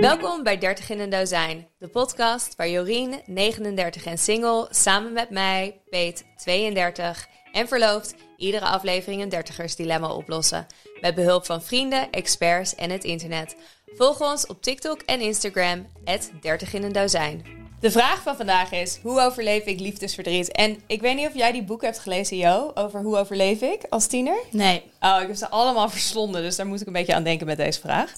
[0.00, 5.30] Welkom bij 30 in een dozijn, de podcast waar Jorien, 39 en single, samen met
[5.30, 10.66] mij, Peet, 32 en verloofd, iedere aflevering een dertigersdilemma oplossen.
[11.00, 13.56] Met behulp van vrienden, experts en het internet.
[13.86, 15.86] Volg ons op TikTok en Instagram,
[16.40, 17.44] 30 in een dozijn.
[17.80, 20.52] De vraag van vandaag is, hoe overleef ik liefdesverdriet?
[20.52, 23.80] En ik weet niet of jij die boek hebt gelezen, Jo, over hoe overleef ik
[23.88, 24.38] als tiener?
[24.50, 24.82] Nee.
[25.00, 27.56] Oh, ik heb ze allemaal verslonden, dus daar moet ik een beetje aan denken met
[27.56, 28.12] deze vraag.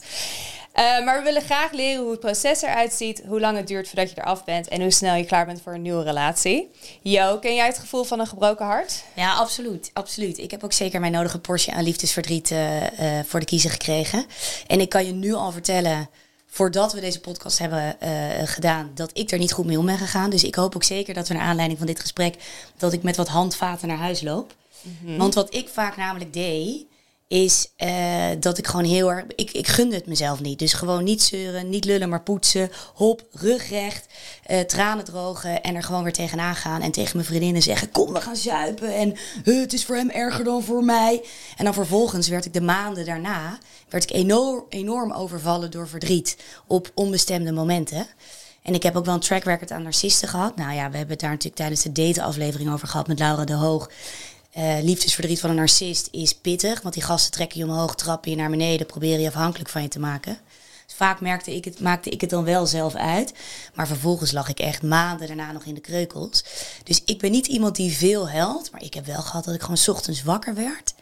[0.78, 3.88] Uh, maar we willen graag leren hoe het proces eruit ziet, hoe lang het duurt
[3.88, 6.70] voordat je eraf bent en hoe snel je klaar bent voor een nieuwe relatie.
[7.02, 9.04] Jo, ken jij het gevoel van een gebroken hart?
[9.14, 9.90] Ja, absoluut.
[9.92, 10.38] absoluut.
[10.38, 12.88] Ik heb ook zeker mijn nodige portie aan liefdesverdriet uh, uh,
[13.26, 14.26] voor de kiezer gekregen.
[14.66, 16.08] En ik kan je nu al vertellen,
[16.46, 17.96] voordat we deze podcast hebben
[18.44, 20.30] gedaan, dat ik er niet goed mee om ben gegaan.
[20.30, 22.34] Dus ik hoop ook zeker dat we naar aanleiding van dit gesprek,
[22.76, 24.54] dat ik met wat handvaten naar huis loop.
[24.82, 25.16] Mm -hmm.
[25.16, 26.86] Want wat ik vaak namelijk deed
[27.28, 29.24] is uh, dat ik gewoon heel erg.
[29.34, 30.58] Ik, ik gunde het mezelf niet.
[30.58, 32.70] Dus gewoon niet zeuren, niet lullen, maar poetsen.
[32.94, 34.06] Hop, rugrecht,
[34.50, 36.82] uh, tranen drogen en er gewoon weer tegenaan gaan.
[36.82, 38.94] En tegen mijn vriendinnen zeggen: Kom, we gaan zuipen.
[38.94, 41.24] En het is voor hem erger dan voor mij.
[41.56, 46.36] En dan vervolgens werd ik de maanden daarna werd ik enorm, enorm overvallen door verdriet
[46.66, 48.06] op onbestemde momenten.
[48.62, 50.56] En ik heb ook wel een track record aan narcisten gehad.
[50.56, 53.52] Nou ja, we hebben het daar natuurlijk tijdens de date-aflevering over gehad met Laura de
[53.52, 53.90] Hoog.
[54.56, 56.82] Uh, liefdesverdriet van een narcist is pittig.
[56.82, 59.88] Want die gasten trekken je omhoog, trappen je naar beneden, proberen je afhankelijk van je
[59.88, 60.38] te maken.
[60.86, 63.32] Dus vaak merkte ik het, maakte ik het dan wel zelf uit.
[63.74, 66.44] Maar vervolgens lag ik echt maanden daarna nog in de kreukels.
[66.84, 68.70] Dus ik ben niet iemand die veel helpt.
[68.70, 70.94] Maar ik heb wel gehad dat ik gewoon 's ochtends wakker werd.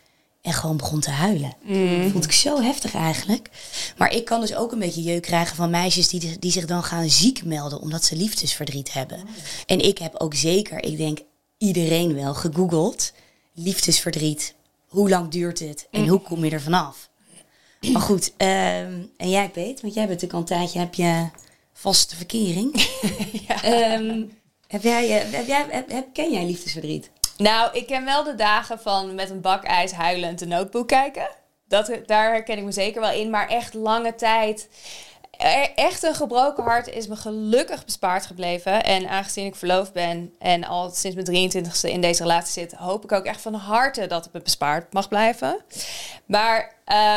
[0.42, 1.56] En gewoon begon te huilen.
[1.62, 2.02] Mm.
[2.02, 3.50] Dat vond ik zo heftig eigenlijk.
[3.96, 6.84] Maar ik kan dus ook een beetje jeuk krijgen van meisjes die, die zich dan
[6.84, 7.80] gaan ziek melden.
[7.80, 9.18] Omdat ze liefdesverdriet hebben.
[9.18, 9.26] Mm.
[9.66, 11.18] En ik heb ook zeker, ik denk
[11.58, 13.12] iedereen wel, gegoogeld
[13.54, 14.54] liefdesverdriet.
[14.88, 17.08] Hoe lang duurt het en hoe kom je er vanaf?
[17.92, 21.28] Maar goed, um, en jij Peet, want jij bent natuurlijk al een tijdje, heb je
[21.72, 22.88] vaste verkering.
[23.48, 23.92] ja.
[23.94, 27.10] um, heb jij, heb jij, heb, heb, ken jij liefdesverdriet?
[27.36, 31.28] Nou, ik ken wel de dagen van met een bak ijs huilend een notebook kijken.
[31.68, 34.68] Dat, daar herken ik me zeker wel in, maar echt lange tijd
[35.74, 38.84] echt een gebroken hart is me gelukkig bespaard gebleven.
[38.84, 43.04] En aangezien ik verloofd ben en al sinds mijn 23ste in deze relatie zit, hoop
[43.04, 45.60] ik ook echt van harte dat het me bespaard mag blijven.
[46.26, 46.74] Maar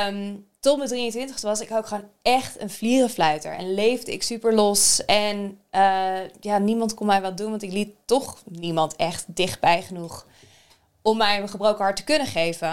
[0.08, 3.52] um, tot mijn 23ste was ik ook gewoon echt een vlierenfluiter.
[3.52, 5.06] En leefde ik super los.
[5.06, 9.82] En uh, ja, niemand kon mij wat doen, want ik liet toch niemand echt dichtbij
[9.82, 10.26] genoeg
[11.02, 12.70] om mij een gebroken hart te kunnen geven.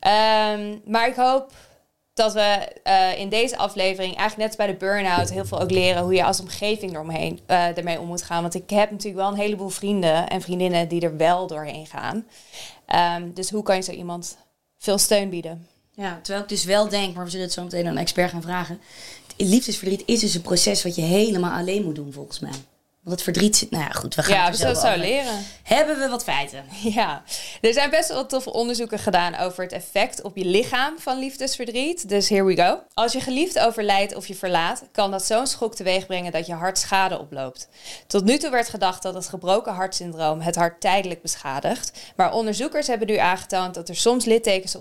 [0.00, 1.52] Um, maar ik hoop
[2.14, 6.02] dat we uh, in deze aflevering, eigenlijk net bij de burn-out, heel veel ook leren
[6.02, 8.42] hoe je als omgeving eromheen, uh, ermee om moet gaan.
[8.42, 12.26] Want ik heb natuurlijk wel een heleboel vrienden en vriendinnen die er wel doorheen gaan.
[13.20, 14.36] Um, dus hoe kan je zo iemand
[14.78, 15.66] veel steun bieden?
[15.94, 18.30] Ja, terwijl ik dus wel denk, maar we zullen het zo meteen aan een expert
[18.30, 18.80] gaan vragen.
[19.36, 22.52] Liefdesverdriet is dus een proces wat je helemaal alleen moet doen, volgens mij.
[23.02, 23.70] Want het verdriet zit.
[23.70, 25.44] Nou ja, goed, we gaan ja, het zo leren.
[25.62, 26.64] Hebben we wat feiten?
[26.82, 27.22] Ja,
[27.60, 32.08] er zijn best wel toffe onderzoeken gedaan over het effect op je lichaam van liefdesverdriet.
[32.08, 32.80] Dus here we go.
[32.94, 36.52] Als je geliefd overlijdt of je verlaat, kan dat zo'n schok teweeg brengen dat je
[36.52, 37.68] hart schade oploopt.
[38.06, 42.12] Tot nu toe werd gedacht dat het gebroken hartsyndroom het hart tijdelijk beschadigt.
[42.16, 44.76] Maar onderzoekers hebben nu aangetoond dat er soms littekens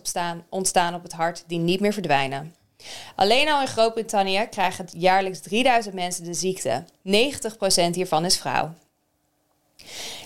[0.49, 2.55] ontstaan op het hart die niet meer verdwijnen.
[3.15, 6.83] Alleen al in Groot-Brittannië krijgen jaarlijks 3000 mensen de ziekte.
[7.03, 8.73] 90% hiervan is vrouw.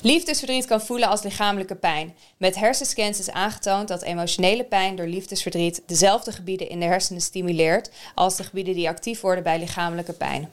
[0.02, 2.16] Liefdesverdriet kan voelen als lichamelijke pijn.
[2.38, 7.90] Met hersenscans is aangetoond dat emotionele pijn door liefdesverdriet dezelfde gebieden in de hersenen stimuleert
[8.16, 10.50] als de gebieden die actief worden bij lichamelijke pijn.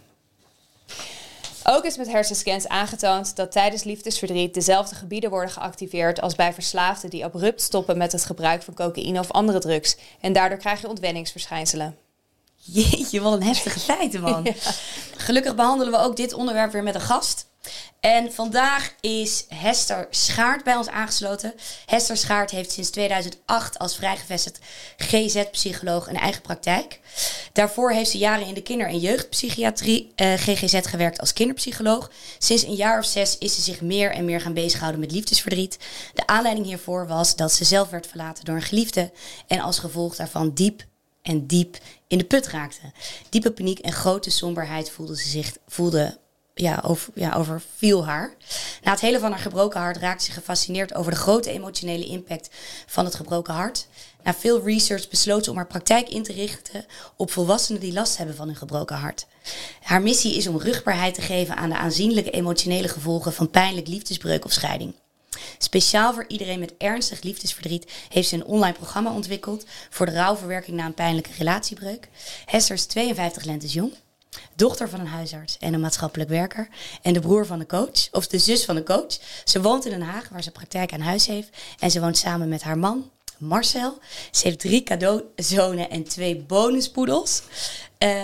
[1.65, 7.11] Ook is met hersenscans aangetoond dat tijdens liefdesverdriet dezelfde gebieden worden geactiveerd als bij verslaafden
[7.11, 9.97] die abrupt stoppen met het gebruik van cocaïne of andere drugs.
[10.21, 11.97] En daardoor krijg je ontwenningsverschijnselen.
[12.55, 14.45] Jeetje, wat een heftige feiten, man.
[14.53, 14.53] Ja.
[15.17, 17.47] Gelukkig behandelen we ook dit onderwerp weer met een gast.
[18.03, 21.55] En vandaag is Hester Schaart bij ons aangesloten.
[21.87, 24.59] Hester Schaart heeft sinds 2008 als vrijgevestigd
[24.97, 27.01] GZ-psycholoog een eigen praktijk.
[27.53, 32.11] Daarvoor heeft ze jaren in de kinder- en jeugdpsychiatrie uh, GGZ gewerkt als kinderpsycholoog.
[32.39, 35.79] Sinds een jaar of zes is ze zich meer en meer gaan bezighouden met liefdesverdriet.
[36.15, 39.13] De aanleiding hiervoor was dat ze zelf werd verlaten door een geliefde
[39.47, 40.85] en als gevolg daarvan diep
[41.23, 41.79] en diep
[42.09, 42.93] in de put raakte.
[43.29, 46.21] Diepe paniek en grote somberheid voelde ze zich voelde
[46.55, 48.35] ja, over, ja, overviel haar.
[48.83, 52.51] Na het hele van haar gebroken hart raakte ze gefascineerd over de grote emotionele impact
[52.87, 53.87] van het gebroken hart.
[54.23, 58.17] Na veel research besloot ze om haar praktijk in te richten op volwassenen die last
[58.17, 59.27] hebben van hun gebroken hart.
[59.83, 64.45] Haar missie is om rugbaarheid te geven aan de aanzienlijke emotionele gevolgen van pijnlijk liefdesbreuk
[64.45, 64.95] of scheiding.
[65.59, 70.77] Speciaal voor iedereen met ernstig liefdesverdriet heeft ze een online programma ontwikkeld voor de rouwverwerking
[70.77, 72.09] na een pijnlijke relatiebreuk.
[72.47, 73.93] Hester is 52 lentes jong.
[74.55, 76.69] Dochter van een huisarts en een maatschappelijk werker.
[77.03, 79.19] En de broer van de coach, of de zus van de coach.
[79.45, 81.49] Ze woont in Den Haag, waar ze praktijk aan huis heeft.
[81.79, 83.99] En ze woont samen met haar man, Marcel.
[84.31, 87.43] Ze heeft drie cadeauzonen en twee bonuspoedels.
[87.99, 88.23] Uh,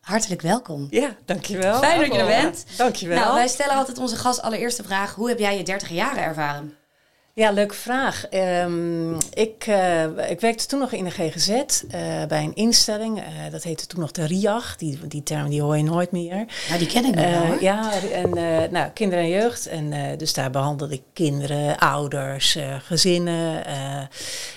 [0.00, 0.86] hartelijk welkom.
[0.90, 1.78] Ja, dankjewel.
[1.78, 2.64] Fijn dat je er bent.
[2.76, 3.18] Dankjewel.
[3.18, 5.14] Nou, wij stellen altijd onze gast allereerste vraag.
[5.14, 6.76] Hoe heb jij je 30 jaren ervaren?
[7.34, 8.24] Ja, leuke vraag.
[8.64, 11.60] Um, ik, uh, ik werkte toen nog in de GGZ uh,
[12.28, 13.18] bij een instelling.
[13.18, 14.76] Uh, dat heette toen nog de RIAG.
[14.76, 16.46] Die, die term die hoor je nooit meer.
[16.68, 17.60] Nou, die ken ik nog wel.
[17.60, 18.30] Ja, en
[18.70, 19.66] nou, kinderen en jeugd.
[19.66, 23.62] En dus daar behandelde ik kinderen, ouders, gezinnen.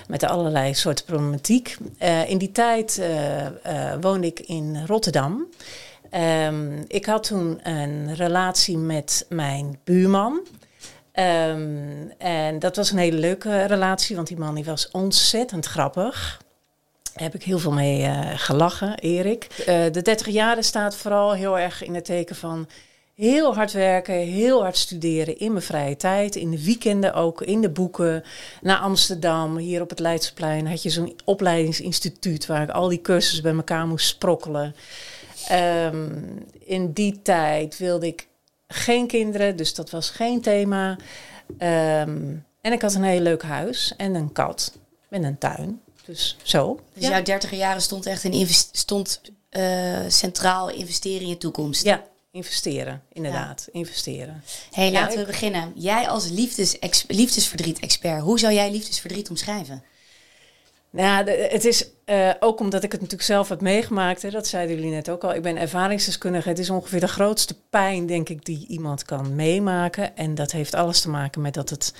[0.08, 1.78] met allerlei soorten problematiek.
[2.28, 3.02] in die tijd
[4.02, 5.48] woonde ik in Rotterdam.
[6.48, 10.42] Um, ik had toen een relatie met mijn buurman.
[11.20, 16.42] Um, en dat was een hele leuke relatie, want die man die was ontzettend grappig.
[17.14, 19.48] Daar heb ik heel veel mee uh, gelachen, Erik.
[19.60, 22.68] Uh, de 30 jaren staat vooral heel erg in het teken van
[23.14, 26.36] heel hard werken, heel hard studeren in mijn vrije tijd.
[26.36, 28.24] In de weekenden ook, in de boeken.
[28.62, 33.44] Naar Amsterdam, hier op het Leidseplein, had je zo'n opleidingsinstituut waar ik al die cursussen
[33.44, 34.76] bij elkaar moest sprokkelen.
[35.52, 38.28] Um, in die tijd wilde ik
[38.76, 40.98] geen kinderen, dus dat was geen thema.
[41.60, 44.74] Um, en ik had een heel leuk huis en een kat
[45.10, 45.82] en een tuin.
[46.06, 46.80] Dus zo.
[46.94, 47.10] Dus ja.
[47.10, 51.84] jouw 30 jaren stond echt in stond uh, centraal investeren in je toekomst.
[51.84, 53.64] Ja, investeren, inderdaad.
[53.66, 53.80] Ja.
[53.80, 54.44] Investeren.
[54.72, 55.28] hey, laten ja, we ik...
[55.28, 55.72] beginnen.
[55.76, 56.78] Jij als liefdes
[57.08, 59.84] liefdesverdriet-expert, hoe zou jij liefdesverdriet omschrijven?
[60.96, 64.22] Nou, het is uh, ook omdat ik het natuurlijk zelf heb meegemaakt.
[64.22, 65.34] Hè, dat zeiden jullie net ook al.
[65.34, 66.50] Ik ben ervaringsdeskundige.
[66.50, 70.18] Het is ongeveer de grootste pijn, denk ik, die iemand kan meemaken.
[70.18, 71.94] En dat heeft alles te maken met dat het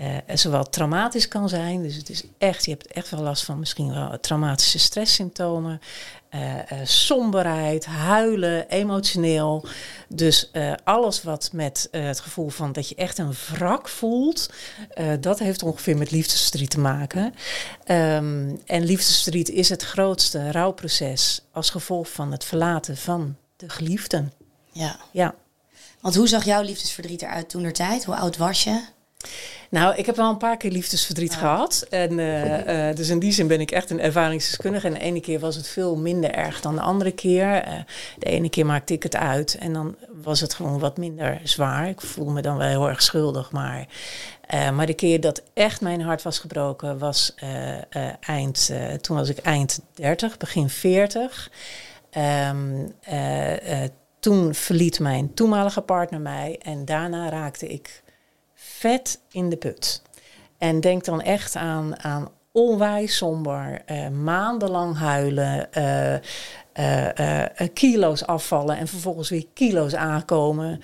[0.00, 1.82] uh, zowel traumatisch kan zijn.
[1.82, 5.80] Dus het is echt, je hebt echt wel last van misschien wel traumatische stresssymptomen.
[6.34, 9.64] Uh, uh, somberheid, huilen, emotioneel.
[10.08, 10.50] Dus
[10.84, 14.50] alles wat met het gevoel van dat je echt een wrak voelt,
[15.20, 17.24] dat heeft ongeveer met liefdesverdriet te maken.
[17.24, 24.32] Um, en liefdesverdriet is het grootste rouwproces als gevolg van het verlaten van de geliefden.
[24.72, 24.96] Ja.
[25.12, 25.34] ja.
[26.00, 28.04] Want hoe zag jouw liefdesverdriet eruit toen er tijd?
[28.04, 28.94] Hoe oud was je?
[29.70, 31.38] Nou, ik heb wel een paar keer liefdesverdriet oh.
[31.38, 31.86] gehad.
[31.90, 34.86] En, uh, uh, dus in die zin ben ik echt een ervaringsdeskundige.
[34.86, 37.68] En de ene keer was het veel minder erg dan de andere keer.
[37.68, 37.74] Uh,
[38.18, 41.88] de ene keer maakte ik het uit en dan was het gewoon wat minder zwaar.
[41.88, 43.50] Ik voel me dan wel heel erg schuldig.
[43.50, 43.86] Maar,
[44.74, 47.34] maar de keer dat echt mijn hart was gebroken was
[48.20, 48.72] eind...
[49.00, 51.50] toen was ik eind 30, begin 40.
[52.50, 52.94] Um,
[54.20, 58.02] toen verliet mijn toenmalige partner mij en daarna raakte ik
[58.86, 60.02] vet in de put.
[60.58, 66.14] En denk dan echt aan, aan onwijs somber, uh, maandenlang huilen, uh,
[67.20, 70.80] uh, kilo's afvallen en vervolgens weer kilo's aankomen.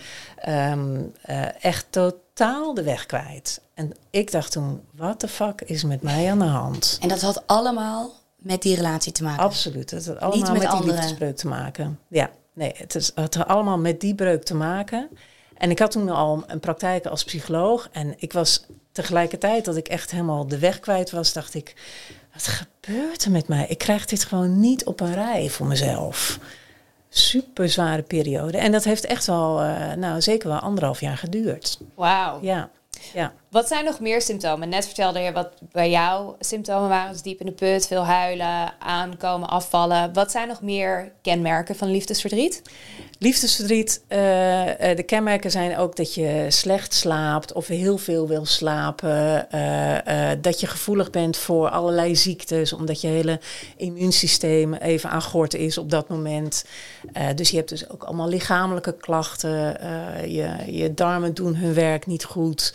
[0.49, 1.13] Um,
[1.61, 3.61] echt totaal de weg kwijt.
[3.75, 6.99] En ik dacht toen, wat de fuck is met mij aan de hand?
[7.01, 9.45] En dat had allemaal met die relatie te maken?
[9.45, 11.99] Absoluut, het had allemaal Niet met, met die liefdesbreuk te maken.
[12.09, 15.09] Ja, nee, het, is, het had allemaal met die breuk te maken.
[15.63, 17.89] En ik had toen al een praktijk als psycholoog.
[17.93, 21.75] En ik was tegelijkertijd dat ik echt helemaal de weg kwijt was, dacht ik,
[22.33, 23.67] wat gebeurt er met mij?
[23.69, 26.39] Ik krijg dit gewoon niet op een rij voor mezelf.
[27.09, 28.59] Super zware periode.
[28.59, 31.79] En dat heeft echt wel, uh, nou zeker wel anderhalf jaar geduurd.
[31.95, 32.39] Wauw.
[32.41, 32.71] Ja.
[33.13, 33.33] Ja.
[33.53, 34.69] Wat zijn nog meer symptomen?
[34.69, 37.13] Net vertelde je wat bij jou symptomen waren.
[37.13, 40.13] Dus diep in de put, veel huilen, aankomen, afvallen.
[40.13, 42.63] Wat zijn nog meer kenmerken van liefdesverdriet?
[43.19, 44.19] Liefdesverdriet, uh,
[44.97, 49.47] de kenmerken zijn ook dat je slecht slaapt of heel veel wil slapen.
[49.55, 53.41] Uh, dat je gevoelig bent voor allerlei ziektes, omdat je hele
[53.77, 56.65] immuunsysteem even aan gort is op dat moment.
[57.35, 59.77] dus je hebt dus ook allemaal lichamelijke klachten.
[60.31, 62.75] je, je darmen doen hun werk niet goed.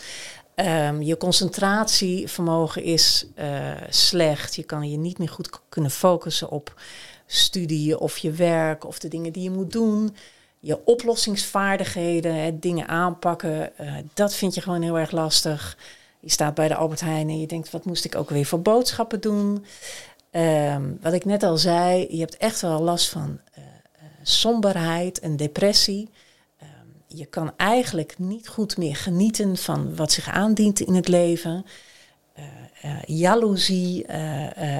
[0.59, 3.25] Um, je concentratievermogen is
[3.89, 4.55] slecht.
[4.55, 6.81] Je kan je niet meer goed kunnen focussen op
[7.25, 10.15] studie of je werk of de dingen die je moet doen
[10.59, 15.77] je oplossingsvaardigheden, hè, dingen aanpakken, uh, dat vind je gewoon heel erg lastig.
[16.19, 18.61] Je staat bij de Albert Heijn en je denkt, wat moest ik ook weer voor
[18.61, 19.65] boodschappen doen?
[20.31, 23.63] Um, wat ik net al zei, je hebt echt wel last van uh,
[24.23, 26.09] somberheid en depressie.
[27.07, 31.65] Je kan eigenlijk niet goed meer genieten van wat zich aandient in het leven.
[32.85, 34.05] Uh, jaloezie,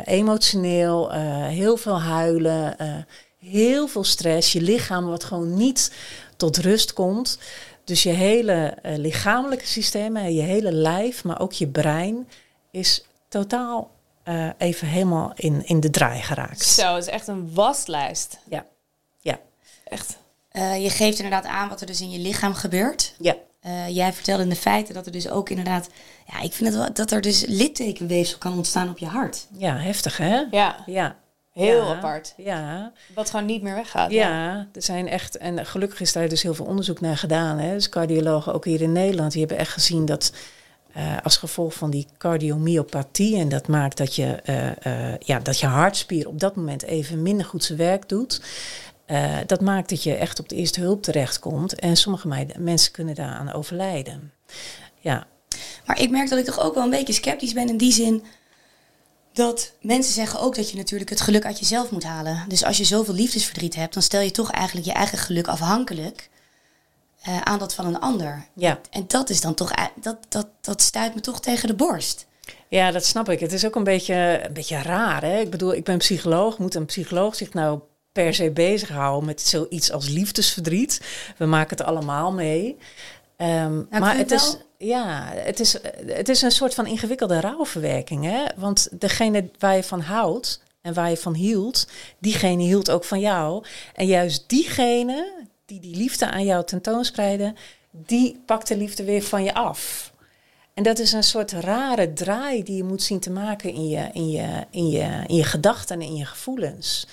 [0.06, 1.12] emotioneel,
[1.48, 2.76] heel veel huilen
[3.40, 5.94] heel veel stress, je lichaam wat gewoon niet
[6.38, 7.40] tot rust komt.
[7.84, 12.30] Dus je hele lichamelijke systeem, je hele lijf, maar ook je brein
[12.72, 13.92] is totaal
[14.58, 16.64] even helemaal in, in de draai geraakt.
[16.64, 18.40] Zo, het is echt een waslijst.
[18.50, 18.66] Ja.
[19.20, 19.40] ja.
[20.58, 23.14] Eh, je geeft inderdaad aan wat er dus in je lichaam gebeurt.
[23.20, 23.36] Ja.
[23.62, 25.90] Eh, jij vertelde in de feiten dat er dus ook inderdaad...
[26.32, 29.48] Ja, ik vind het wel dat er dus littekenweefsel kan ontstaan op je hart.
[29.52, 30.44] Ja, heftig hè?
[30.52, 31.16] Ja, Ja.
[31.54, 31.96] heel Ja.
[31.96, 32.34] apart.
[32.38, 34.12] Ja, Wat gewoon niet meer weggaat.
[34.12, 37.58] ja, er zijn echt, en gelukkig is daar dus heel veel onderzoek naar gedaan.
[37.58, 37.74] Hè.
[37.74, 40.32] Dus cardiologen ook hier in Nederland, die hebben echt gezien dat
[40.94, 45.60] eh, als gevolg van die cardiomyopathie, en dat maakt dat je, eh, eh, ja, dat
[45.60, 48.42] je hartspier op dat moment even minder goed zijn werk doet.
[49.08, 51.76] Eh, dat maakt dat je echt op de eerste hulp terechtkomt.
[51.80, 54.32] En sommige meiden- mensen kunnen daaraan overlijden.
[55.00, 55.28] Ja,
[55.86, 58.24] Maar ik merk dat ik toch ook wel een beetje sceptisch ben in die zin...
[59.34, 62.46] dat mensen zeggen ook dat je natuurlijk het geluk uit jezelf moet halen.
[62.48, 63.94] Dus als je zoveel liefdesverdriet hebt...
[63.94, 66.30] dan stel je toch eigenlijk je eigen geluk afhankelijk...
[67.22, 68.46] eh, aan dat van een ander.
[68.54, 68.80] ja.
[68.90, 69.72] En dat is dan toch...
[69.72, 72.26] ei- Dat, dat, dat stuit me toch tegen de borst.
[72.70, 73.40] Ja, dat snap ik.
[73.40, 75.22] Het is ook een beetje, een beetje raar.
[75.24, 75.40] Hè?
[75.40, 76.58] Ik bedoel, ik ben psycholoog.
[76.58, 77.80] Moet een psycholoog zich nou
[78.24, 81.02] per se bezighouden met zoiets als liefdesverdriet?
[81.38, 82.78] We maken het allemaal mee.
[83.36, 87.40] Ehm, maar Nou, het wel- is, ja, het, is, het is een soort van ingewikkelde
[87.40, 88.24] rouwverwerking.
[88.26, 88.44] Hè?
[88.56, 91.88] Want degene waar je van houdt en waar je van hield,
[92.20, 93.64] diegene hield ook van jou.
[93.94, 97.56] En juist diegene die die liefde aan jou tentoonspreiden,
[97.92, 100.12] die pakt de liefde weer van je af.
[100.74, 104.10] En dat is een soort rare draai die je moet zien te maken in je,
[104.14, 107.08] in je, in je, in je gedachten en in je gevoelens.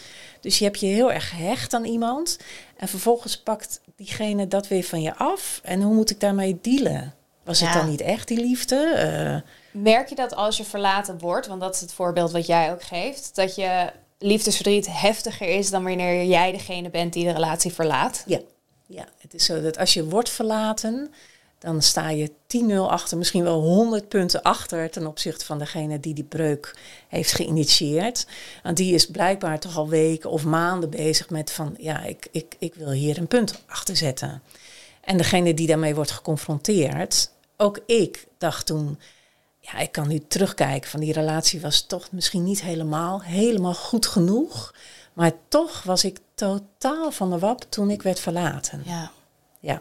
[0.44, 2.38] Dus je hebt je heel erg gehecht aan iemand
[2.76, 5.60] en vervolgens pakt diegene dat weer van je af.
[5.62, 7.14] En hoe moet ik daarmee dealen?
[7.44, 8.76] Was het dan niet echt die liefde?
[8.76, 9.50] Eh,
[9.82, 12.82] Merk je dat als je verlaten wordt, want dat is het voorbeeld wat jij ook
[12.82, 18.22] geeft, dat je liefdesverdriet heftiger is dan wanneer jij degene bent die de relatie verlaat?
[18.26, 18.40] ja.
[18.86, 21.12] ja, het is zo dat als je wordt verlaten,
[21.64, 26.14] dan sta je 10-0 achter, misschien wel 100 punten achter ten opzichte van degene die
[26.14, 26.76] die breuk
[27.09, 28.26] heeft geïnitieerd.
[28.62, 32.56] Want die is blijkbaar toch al weken of maanden bezig met van, ja, ik, ik,
[32.59, 34.42] ik wil hier een punt achter zetten.
[35.00, 38.99] En degene die daarmee wordt geconfronteerd, ook ik dacht toen,
[39.61, 44.06] ja, ik kan nu terugkijken van die relatie was toch misschien niet helemaal, helemaal goed
[44.06, 44.75] genoeg.
[45.12, 48.83] Maar toch was ik totaal van de wap toen ik werd verlaten.
[48.85, 49.11] Ja.
[49.61, 49.80] Ja.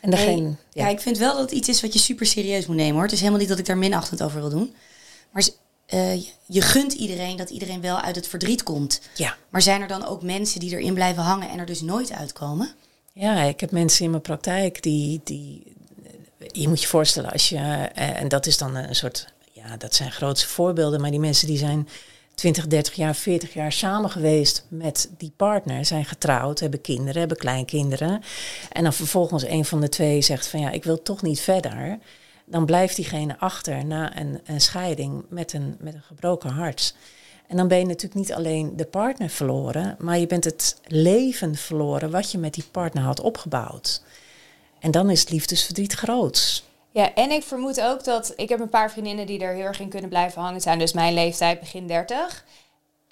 [0.00, 0.84] En degene, Hey, ja.
[0.84, 0.88] ja.
[0.88, 3.02] ik vind wel dat het iets is wat je super serieus moet nemen hoor.
[3.02, 4.74] Het is helemaal niet dat ik daar minachtend over wil doen.
[5.30, 5.48] Maar
[5.86, 9.00] eh, je- je gunt iedereen dat iedereen wel uit het verdriet komt.
[9.16, 9.36] ja.
[9.48, 12.70] Maar zijn er dan ook mensen die erin blijven hangen en er dus nooit uitkomen?
[13.12, 15.62] Ja, ik heb mensen in mijn praktijk die, die
[16.52, 19.94] je moet je voorstellen als je, eh, en dat is dan een soort, ja, dat
[19.94, 21.88] zijn grootste voorbeelden, maar die mensen die zijn
[22.38, 27.36] 20, 30 jaar, 40 jaar samen geweest met die partner, zijn getrouwd, hebben kinderen, hebben
[27.36, 28.22] kleinkinderen.
[28.72, 31.98] En dan vervolgens een van de twee zegt van ja, ik wil toch niet verder.
[32.44, 36.94] Dan blijft diegene achter na een, een scheiding met een, met een gebroken hart.
[37.46, 41.54] En dan ben je natuurlijk niet alleen de partner verloren, maar je bent het leven
[41.54, 44.02] verloren wat je met die partner had opgebouwd.
[44.78, 46.64] En dan is het liefdesverdriet groot.
[46.98, 49.80] Ja, en ik vermoed ook dat ik heb een paar vriendinnen die er heel erg
[49.80, 52.44] in kunnen blijven hangen zijn, dus mijn leeftijd begin 30.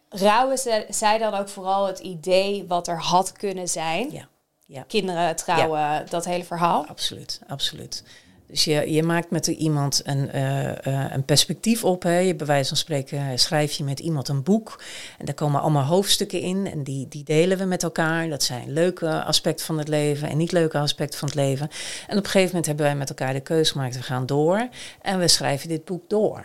[0.09, 4.11] Rouwen ze, zij dan ook vooral het idee wat er had kunnen zijn?
[4.11, 4.29] Ja,
[4.67, 4.83] ja.
[4.83, 6.87] Kinderen, trouwen, dat hele verhaal.
[6.87, 8.03] Absoluut, absoluut.
[8.49, 12.03] Dus je, je maakt met iemand een, eh, eh, een perspectief op.
[12.03, 12.19] Hè.
[12.19, 14.83] Je, bij wijze van spreken schrijf je met iemand een boek.
[15.19, 16.71] En daar komen allemaal hoofdstukken in.
[16.71, 18.29] En die, die delen we met elkaar.
[18.29, 21.69] Dat zijn leuke aspecten van het leven en niet leuke aspecten van het leven.
[22.07, 23.97] En op een gegeven moment hebben wij met elkaar de keuze gemaakt.
[23.97, 24.69] We gaan door
[25.03, 26.45] en we schrijven dit boek door.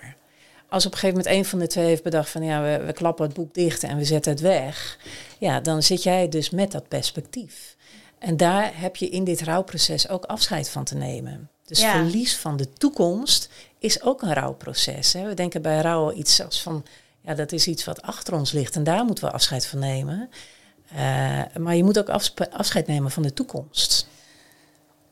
[0.69, 2.93] Als op een gegeven moment een van de twee heeft bedacht van ja, we, we
[2.93, 4.97] klappen het boek dicht en we zetten het weg.
[5.39, 7.75] Ja, dan zit jij dus met dat perspectief.
[8.19, 11.50] En daar heb je in dit rouwproces ook afscheid van te nemen.
[11.71, 11.91] Dus Ja.
[11.91, 13.49] verlies van de toekomst
[13.79, 15.13] is ook een rouwproces.
[15.13, 15.27] Hè.
[15.27, 16.85] We denken bij rouw iets als van,
[17.21, 20.29] ja, dat is iets wat achter ons ligt en daar moeten we afscheid van nemen.
[20.89, 22.09] Eh, maar je moet ook
[22.51, 24.07] afscheid nemen van de toekomst.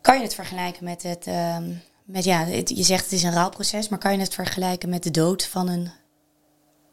[0.01, 1.71] Kan je het vergelijken met het, ehm,
[2.05, 5.03] met ja, het- je zegt het is een rouwproces, maar kan je het vergelijken met
[5.03, 5.91] de dood van een,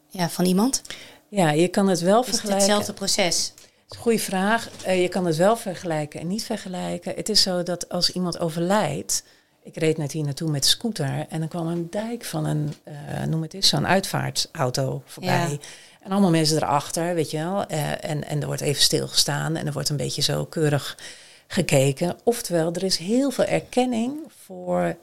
[0.09, 0.81] ja, van iemand?
[1.29, 2.65] Ja, je kan het wel Is het vergelijken.
[2.67, 3.53] hetzelfde proces?
[3.87, 4.69] Goeie vraag.
[4.83, 7.13] Eh, je kan het wel vergelijken en niet vergelijken.
[7.15, 9.23] Het is zo dat als iemand overlijdt.
[9.67, 12.73] Ik reed net hier naartoe met de scooter en dan kwam een dijk van een,
[12.83, 15.49] eh, noem het eens, zo'n uitvaartauto voorbij.
[15.49, 15.57] Ja.
[16.01, 17.65] En allemaal mensen erachter, weet je wel.
[17.65, 20.97] Eh, en, en er wordt even stilgestaan en er wordt een beetje zo keurig
[21.47, 22.17] gekeken.
[22.23, 24.95] Oftewel, er is heel veel erkenning voor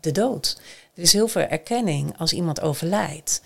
[0.00, 0.60] de dood.
[0.94, 3.42] Er is heel veel erkenning als iemand overlijdt.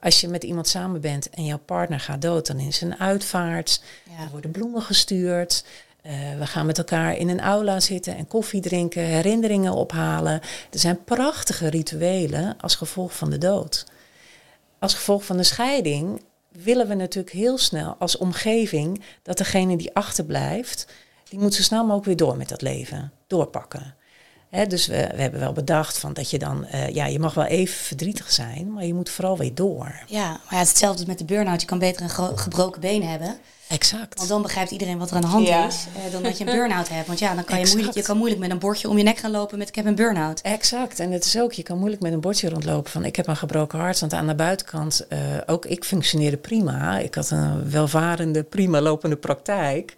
[0.00, 3.82] Als je met iemand samen bent en jouw partner gaat dood, dan is een uitvaart.
[4.10, 4.24] Ja.
[4.24, 5.64] Er worden bloemen gestuurd.
[6.04, 10.40] Eh, we gaan met elkaar in een aula zitten en koffie drinken, herinneringen ophalen.
[10.70, 13.86] Er zijn prachtige rituelen als gevolg van de dood.
[14.78, 19.94] Als gevolg van de scheiding willen we natuurlijk heel snel als omgeving dat degene die
[19.94, 20.86] achterblijft
[21.28, 23.94] die moet zo snel mogelijk weer door met dat leven, doorpakken.
[24.54, 27.34] Hè, dus we, we hebben wel bedacht van dat je dan, eh, ja, je mag
[27.34, 30.02] wel even verdrietig zijn, maar je moet vooral weer door.
[30.06, 31.60] Ja, maar ja, het is hetzelfde met de burn-out.
[31.60, 33.36] Je kan beter een gebroken been hebben.
[33.68, 34.16] Exact.
[34.16, 35.66] Want dan begrijpt iedereen wat er aan de hand Ja.
[35.66, 35.86] is.
[36.06, 37.06] eh, dan dat je een burn-out hebt.
[37.06, 37.74] Want ja, dan kan je Exact.
[37.76, 39.84] moeilijk, je kan moeilijk met een bordje om je nek gaan lopen met ik heb
[39.86, 40.40] een burn-out.
[40.40, 40.98] Exact.
[41.00, 43.36] En het is ook, je kan moeilijk met een bordje rondlopen van ik heb een
[43.36, 44.00] gebroken hart.
[44.00, 46.98] Want aan de buitenkant, eh, ook ik functioneerde prima.
[46.98, 49.94] Ik had een welvarende, prima lopende praktijk.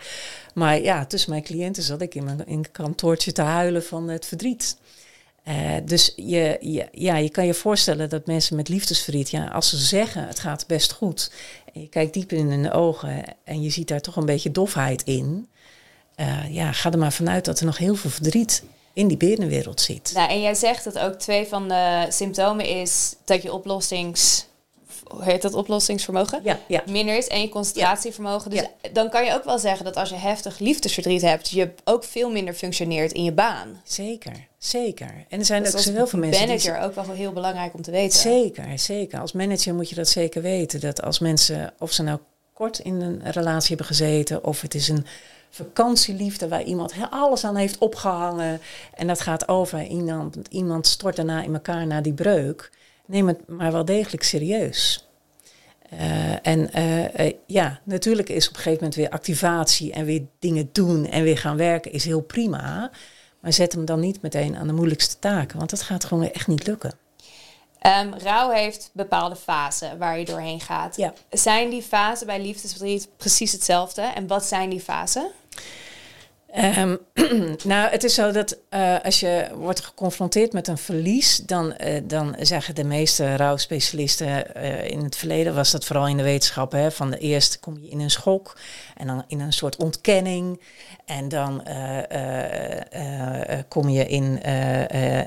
[0.56, 4.76] Maar ja, tussen mijn cliënten zat ik in mijn kantoortje te huilen van het verdriet.
[5.42, 9.68] Eh, dus je, je, ja, je kan je voorstellen dat mensen met liefdesverdriet, ja, als
[9.68, 11.30] ze zeggen het gaat best goed,
[11.72, 15.02] en je kijkt diep in hun ogen en je ziet daar toch een beetje dofheid
[15.02, 15.48] in,
[16.14, 19.80] eh, ja, ga er maar vanuit dat er nog heel veel verdriet in die binnenwereld
[19.80, 20.10] zit.
[20.14, 24.46] Nou, en jij zegt dat ook twee van de symptomen is dat je oplossings...
[25.08, 25.54] Hoe heet dat?
[25.54, 26.40] Oplossingsvermogen?
[26.42, 26.82] Ja, ja.
[26.86, 28.50] minder is en je concentratievermogen.
[28.50, 32.04] Dus dan kan je ook wel zeggen dat als je heftig liefdesverdriet hebt, je ook
[32.04, 33.80] veel minder functioneert in je baan.
[33.84, 35.25] Zeker, zeker.
[35.28, 36.56] En er zijn Dus ook zoveel mensen die...
[36.56, 38.18] manager ook wel heel belangrijk om te weten.
[38.18, 39.20] Zeker, zeker.
[39.20, 40.80] Als manager moet je dat zeker weten.
[40.80, 42.18] Dat als mensen, of ze nou
[42.52, 45.06] kort in een relatie hebben gezeten, of het is een
[45.50, 48.60] vakantieliefde waar iemand alles aan heeft opgehangen
[48.94, 52.70] en dat gaat over, iemand, iemand stort daarna in elkaar na die breuk,
[53.06, 55.08] neem het maar wel degelijk serieus.
[55.90, 60.22] Eh, en eh, eh, ja, natuurlijk is op een gegeven moment weer activatie en weer
[60.38, 62.90] dingen doen en weer gaan werken is heel prima.
[63.40, 66.46] Maar zet hem dan niet meteen aan de moeilijkste taken, want dat gaat gewoon echt
[66.46, 66.92] niet lukken.
[67.78, 70.96] Ehm, rouw heeft bepaalde fasen waar je doorheen gaat.
[70.96, 71.12] Ja.
[71.30, 74.02] Zijn die fasen bij liefdesverdriet precies hetzelfde?
[74.02, 75.30] En wat zijn die fasen?
[76.46, 76.96] Ehm,
[77.64, 82.02] nou, het is zo dat eh, als je wordt geconfronteerd met een verlies, dan, eh,
[82.04, 86.73] dan zeggen de meeste rouwspecialisten eh, in het verleden was dat vooral in de wetenschap.
[86.73, 88.56] Hè, van de eerst kom je in een schok
[88.97, 90.61] en dan in een soort ontkenning.
[91.04, 91.62] En dan
[93.68, 94.40] kom je in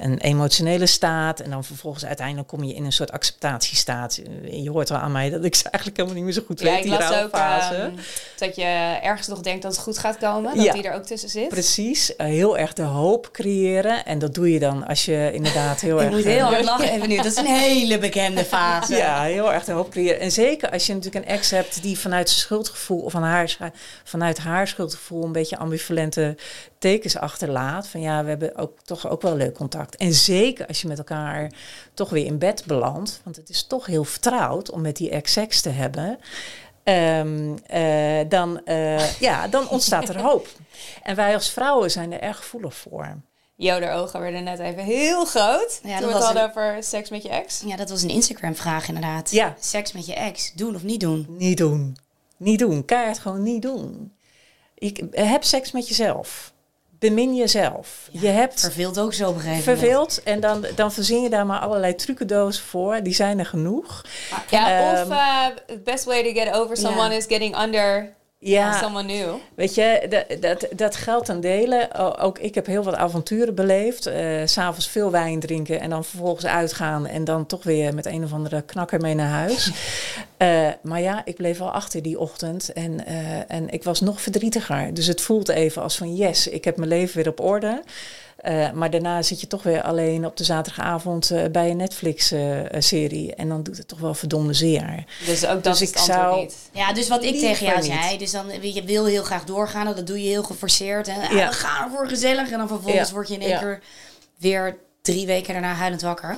[0.02, 1.40] een emotionele staat.
[1.40, 4.22] En dan vervolgens uiteindelijk kom je in een soort acceptatiestaat.
[4.52, 6.66] Je hoort wel aan mij dat ik ze eigenlijk helemaal niet meer zo goed Ja,
[6.66, 7.92] weet, ik die las ook ehm,
[8.38, 10.56] dat je ergens nog denkt dat het goed gaat komen.
[10.56, 10.74] Dat Ja.
[10.74, 11.48] die er ook tussen zit.
[11.48, 14.06] Precies, eh, heel erg de hoop creëren.
[14.06, 16.16] En dat doe je dan als je inderdaad heel Ik erg...
[16.16, 17.16] moet eh, heel hard lachen even nu.
[17.16, 18.96] Dat is een hele bekende fase.
[18.96, 20.20] Ja, heel erg de hoop creëren.
[20.20, 23.72] En zeker als je natuurlijk een ex hebt die vanuit zijn schuldgevoel of van haar,
[24.04, 26.38] vanuit haar schuldgevoel een beetje ambivalente
[26.78, 27.88] tekens achterlaat.
[27.88, 29.96] Van ja, we hebben ook toch ook wel leuk contact.
[29.96, 31.52] En zeker als je met elkaar
[31.94, 33.22] toch weer in bed belandt.
[33.24, 36.20] Want het is toch heel vertrouwd om met die ex seks te hebben.
[36.84, 40.48] Ehm, eh, dan, eh, ja, dan ontstaat er hoop.
[41.04, 43.18] En wij als vrouwen zijn er erg gevoelig voor.
[43.56, 45.80] Jo, de ogen werden net even heel groot.
[45.84, 47.62] Ja, dat toen we het was hadden een- over seks met je ex.
[47.66, 49.32] Ja, dat was een Instagram-vraag inderdaad.
[49.32, 49.56] Ja.
[49.60, 51.26] Seks met je ex, doen of niet doen?
[51.30, 51.98] Niet doen.
[52.38, 52.86] Niet doen.
[52.86, 54.14] Keihard gewoon niet doen.
[54.78, 56.54] Ik, heb seks met jezelf.
[57.00, 58.08] Bemin jezelf.
[58.12, 59.64] je hebt Verveelt ook zo moment.
[59.64, 63.04] verveeld en dan, dan verzin je daar maar allerlei trucendozen voor.
[63.04, 64.02] Die zijn er genoeg.
[64.50, 67.16] Ja, Ehm, of uh, the best way to get over someone Ja.
[67.18, 69.36] is getting under Ja, someone new.
[69.56, 71.90] weet je, dat, dat, dat geldt ten dele.
[72.20, 74.06] Ook ik heb heel wat avonturen beleefd.
[74.06, 77.08] Eh, S S'avonds veel wijn drinken en dan vervolgens uitgaan.
[77.08, 79.72] En dan toch weer met een of andere knakker mee naar huis.
[80.40, 82.74] Eh, maar ja, ik bleef wel achter die ochtend.
[82.74, 84.94] En, eh, en ik was nog verdrietiger.
[84.94, 87.84] Dus het voelt even als van yes, ik heb mijn leven weer op orde.
[88.42, 93.36] Eh, maar daarna zit je toch weer alleen op de zaterdagavond eh, bij een Netflix-serie.
[93.36, 95.06] en dan doet het toch wel verdomde zeer.
[95.26, 96.56] Dus ook dat Dus is ik zou- niet.
[96.72, 97.92] Ja, dus wat ik tegen jou niet.
[97.92, 101.08] zei, dus dan je wil heel graag doorgaan, dat doe je heel geforceerd.
[101.08, 101.30] En ja.
[101.32, 101.48] Ja.
[101.50, 102.50] we gaan ervoor gezellig.
[102.52, 103.14] En dan vervolgens Ja.
[103.14, 103.60] word je in één Ja.
[103.60, 103.82] keer
[104.38, 106.38] weer drie weken daarna huilend wakker.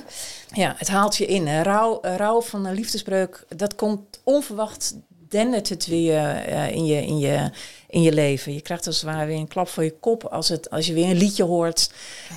[0.52, 1.46] Ja, het haalt je in.
[1.46, 1.62] Hè.
[1.62, 4.94] Eh, rouw van een liefdesbreuk, dat komt onverwacht,
[5.32, 7.50] dendert het weer eh, in, je, in, je,
[7.88, 8.54] in je leven.
[8.54, 10.92] Je krijgt als het ware weer een klap voor je kop als, het, als je
[10.92, 11.90] weer een liedje hoort.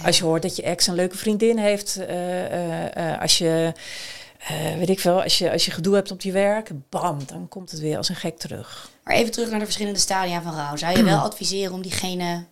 [0.06, 1.98] Als je hoort dat je ex een leuke vriendin heeft.
[1.98, 3.74] eh, eh, als je,
[4.78, 7.72] weet ik veel, als je, als je gedoe hebt op je werk, bam, dan komt
[7.72, 8.90] het weer als een gek terug.
[9.04, 10.76] Maar even terug naar de verschillende stadia van rouw.
[10.76, 12.46] Zou je wel adviseren om diegene,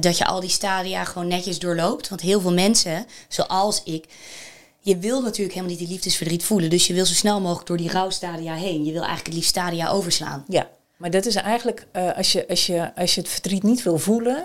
[0.00, 2.08] dat je al die stadia gewoon netjes doorloopt?
[2.08, 4.04] Want heel veel mensen, zoals ik,
[4.84, 6.70] je wil natuurlijk helemaal niet die liefdesverdriet voelen.
[6.70, 8.84] Dus je wil zo snel mogelijk door die rouwstadia heen.
[8.84, 10.44] Je wil eigenlijk het liefst stadia overslaan.
[10.48, 13.82] Ja, maar dat is eigenlijk, eh, als, je, als, je, als je het verdriet niet
[13.82, 14.44] wil voelen,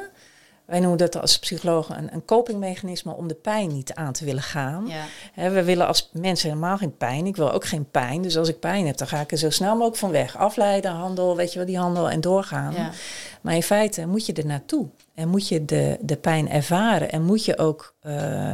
[0.66, 4.44] wij noemen dat als psychologen een, een copingmechanisme om de pijn niet aan te willen
[4.44, 4.88] gaan.
[5.36, 5.50] Ja.
[5.50, 7.26] We willen als mensen helemaal geen pijn.
[7.26, 8.22] Ik wil ook geen pijn.
[8.22, 10.38] Dus als ik pijn heb, dan ga ik er zo snel mogelijk van weg.
[10.38, 12.74] Afleiden, handel, weet je wel, die handel en doorgaan.
[12.74, 12.92] Ja.
[13.42, 14.88] Maar in feite moet je er naartoe.
[15.16, 17.12] En moet je de, de pijn ervaren.
[17.12, 18.52] En moet je ook eh,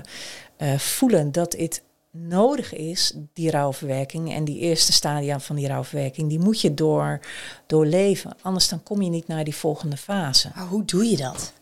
[0.58, 6.30] eh, voelen dat het nodig is, die rouwverwerking en die eerste stadia van die rouwverwerking,
[6.30, 7.20] die moet je door,
[7.66, 8.34] doorleven.
[8.42, 10.52] Anders dan kom je niet naar die volgende fase.
[10.56, 11.54] Maar hoe doe je dat?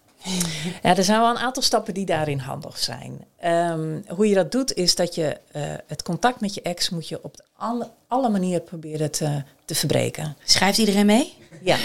[0.83, 3.25] Ja, er zijn wel een aantal stappen die daarin handig zijn.
[3.37, 7.07] Ehm, hoe je dat doet, is dat je eh, het contact met je ex moet
[7.07, 10.35] je op alle, alle manieren proberen te, te verbreken.
[10.43, 11.33] Schrijft iedereen mee?
[11.63, 11.77] Ja,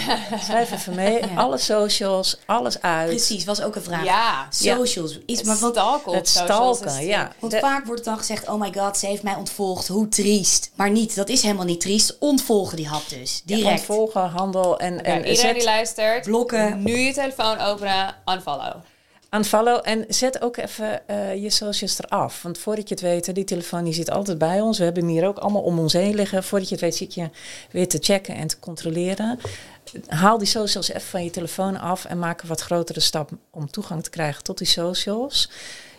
[0.43, 1.21] schrijf even mee.
[1.35, 3.09] Alle socials, alles uit.
[3.09, 4.03] Precies, was ook een vraag.
[4.03, 4.47] Ja.
[4.49, 5.19] Socials.
[5.25, 7.31] Iets, maar wat, stalken op Het socials stalken, ja.
[7.39, 9.87] want De- vaak wordt dan gezegd, oh my god, ze heeft mij ontvolgd.
[9.87, 10.71] Hoe triest.
[10.75, 12.15] Maar niet, dat is helemaal niet triest.
[12.19, 13.41] Ontvolgen die hap dus.
[13.45, 13.71] ja, Direct.
[13.79, 16.83] ontvolgen, handel en, Oké, en iedereen zet die luistert, Blokken.
[16.83, 18.73] nu je telefoon openen, unfollow.
[19.31, 22.41] Unfollow en zet ook even eh, je socials eraf.
[22.41, 24.77] Want voordat je het weet, die telefoon die zit altijd bij ons.
[24.77, 26.43] We hebben hem hier ook allemaal om ons heen liggen.
[26.43, 27.29] Voordat je het weet zit je
[27.71, 29.39] weer te checken en te controleren.
[30.07, 33.71] Haal die socials even van je telefoon af en maak een wat grotere stap om
[33.71, 35.49] toegang te krijgen tot die socials.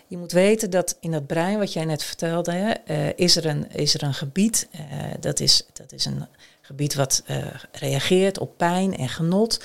[0.07, 3.71] Je moet weten dat in dat brein, wat jij net vertelde, eh, is, er een,
[3.71, 4.67] is er een gebied.
[4.71, 4.81] eh,
[5.19, 6.27] dat, is, dat is een
[6.61, 7.23] gebied wat
[7.71, 9.59] reageert op pijn en genot.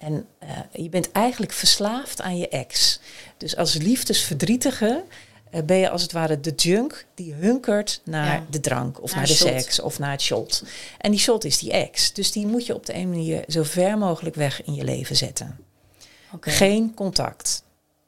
[0.00, 3.00] En eh, je bent eigenlijk verslaafd aan je ex.
[3.36, 5.04] Dus als liefdesverdrietige
[5.50, 8.46] eh, ben je als het ware de junk die hunkert naar Ja.
[8.50, 9.48] de drank of Naar naar, de shot.
[9.48, 10.64] seks of naar het shot.
[10.98, 12.12] En die shot is die ex.
[12.12, 15.16] Dus die moet je op de een manier zo ver mogelijk weg in je leven
[15.16, 15.58] zetten.
[16.40, 17.62] Geen contact.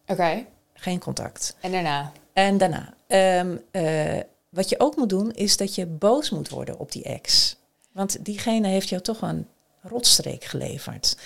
[0.07, 1.57] Oké, Geen contact.
[1.61, 2.12] en daarna?
[2.33, 6.78] En daarna, ehm, eh, wat je ook moet doen, is dat je boos moet worden
[6.78, 7.57] op die ex.
[7.92, 9.46] Want diegene heeft jou toch een
[9.83, 11.16] rotstreek geleverd.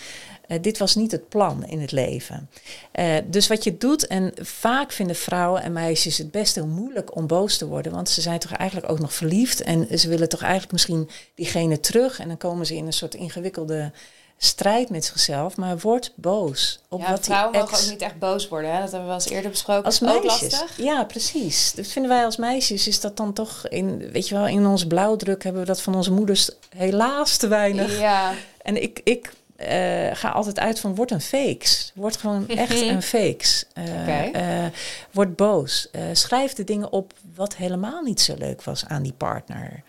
[0.47, 2.51] Eh, dit was niet het plan in het leven.
[2.93, 7.17] Eh, dus wat je doet, en vaak vinden vrouwen en meisjes het best heel moeilijk
[7.17, 10.29] om boos te worden, want ze zijn toch eigenlijk ook nog verliefd en ze willen
[10.29, 13.93] toch eigenlijk misschien diegene terug en dan komen ze in een soort ingewikkelde
[14.39, 18.01] strijd met zichzelf, maar word boos op Ja, wat die vrouwen mogen ex- ook niet
[18.03, 18.71] echt boos worden.
[18.73, 18.81] Hè?
[18.81, 19.85] Dat hebben we wel eens eerder besproken.
[19.85, 20.41] als ook meisjes.
[20.53, 20.77] lastig.
[20.77, 21.73] Ja, precies.
[21.75, 22.89] Dat vinden wij als meisjes.
[22.89, 25.95] Is dat dan toch in, weet je wel, in ons blauwdruk hebben we dat van
[25.95, 27.99] onze moeders helaas te weinig.
[27.99, 31.93] Ja, En ik, ik eh, ga altijd uit van word een fakes.
[31.95, 33.65] Word gewoon echt een fakes.
[33.75, 34.73] Eh, eh,
[35.11, 35.89] word boos.
[36.13, 39.83] Schrijf de dingen op wat helemaal niet zo leuk was aan die partner.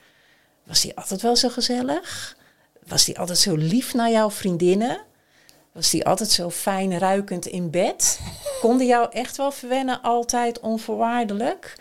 [0.63, 2.35] Was die altijd wel zo gezellig?
[2.87, 4.99] Was die altijd zo lief naar jouw vriendinnen?
[5.71, 8.19] Was die altijd zo fijn ruikend in bed?
[8.61, 11.75] Kon die jou echt wel verwennen, altijd onvoorwaardelijk?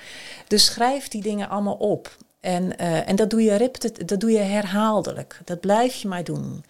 [0.47, 2.17] Dus schrijf die dingen allemaal op.
[2.41, 3.71] En, eh, en dat, doe je
[4.07, 5.41] dat doe je herhaaldelijk.
[5.45, 6.65] Dat blijf je maar doen.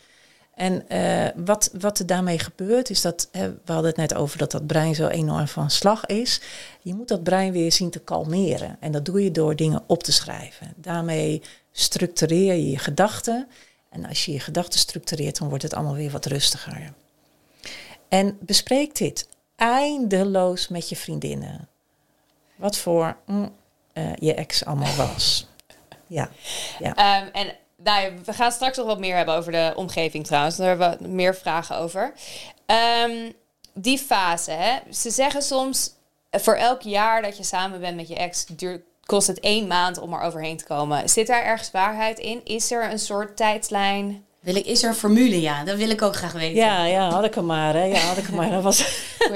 [0.54, 4.50] En eh, wat, wat er daarmee gebeurt, is dat, we hadden het net over dat
[4.50, 6.40] dat brein zo enorm van slag is.
[6.80, 8.76] Je moet dat brein weer zien te kalmeren.
[8.80, 10.72] En dat doe je door dingen op te schrijven.
[10.76, 13.48] Daarmee structureer je je gedachten.
[13.96, 16.92] En als je je gedachten structureert, dan wordt het allemaal weer wat rustiger.
[18.08, 21.68] En bespreek dit eindeloos met je vriendinnen.
[22.56, 23.54] Wat voor mm,
[23.92, 25.46] eh, je ex allemaal was.
[26.06, 26.30] Ja,
[26.78, 26.94] ja.
[26.94, 30.56] Ehm, en nou, we gaan straks nog wat meer hebben over de omgeving trouwens.
[30.56, 32.12] Daar hebben we meer vragen over.
[32.66, 33.32] Ehm,
[33.74, 34.92] die fase, hè?
[34.92, 35.90] Ze zeggen soms,
[36.30, 39.98] voor elk jaar dat je samen bent met je ex, duurt, kost het één maand
[39.98, 41.08] om er overheen te komen.
[41.08, 42.44] Zit daar ergens waarheid in?
[42.44, 44.25] Is er een soort tijdslijn?
[44.46, 45.40] Wil ik, is er een formule?
[45.40, 46.54] Ja, dat wil ik ook graag weten.
[46.54, 47.74] Ja, ja, had ik hem maar.
[47.74, 47.84] Hè.
[47.84, 48.50] Ja, had ik hem maar.
[48.50, 48.78] Dat was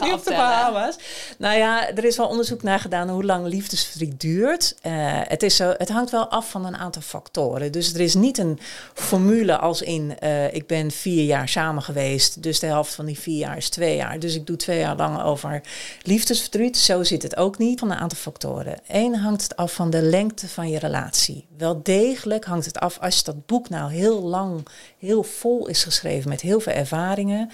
[0.00, 0.30] niet op de?
[0.30, 0.96] Bahamas.
[1.38, 4.74] Nou ja, er is wel onderzoek naar gedaan hoe lang liefdesverdriet duurt.
[4.82, 7.72] Eh, het, is zo, het hangt wel af van een aantal factoren.
[7.72, 8.58] Dus er is niet een
[8.94, 10.18] formule als in...
[10.18, 13.68] eh, ik ben vier jaar samen geweest, dus de helft van die vier jaar is
[13.68, 14.18] twee jaar.
[14.18, 15.60] Dus ik doe twee jaar lang over
[16.02, 16.76] liefdesverdriet.
[16.78, 18.78] Zo zit het ook niet van een aantal factoren.
[18.86, 21.46] Eén hangt het af van de lengte van je relatie.
[21.56, 24.66] Wel degelijk hangt het af als dat boek nou heel lang,
[24.98, 27.50] heel vol is geschreven met heel veel ervaringen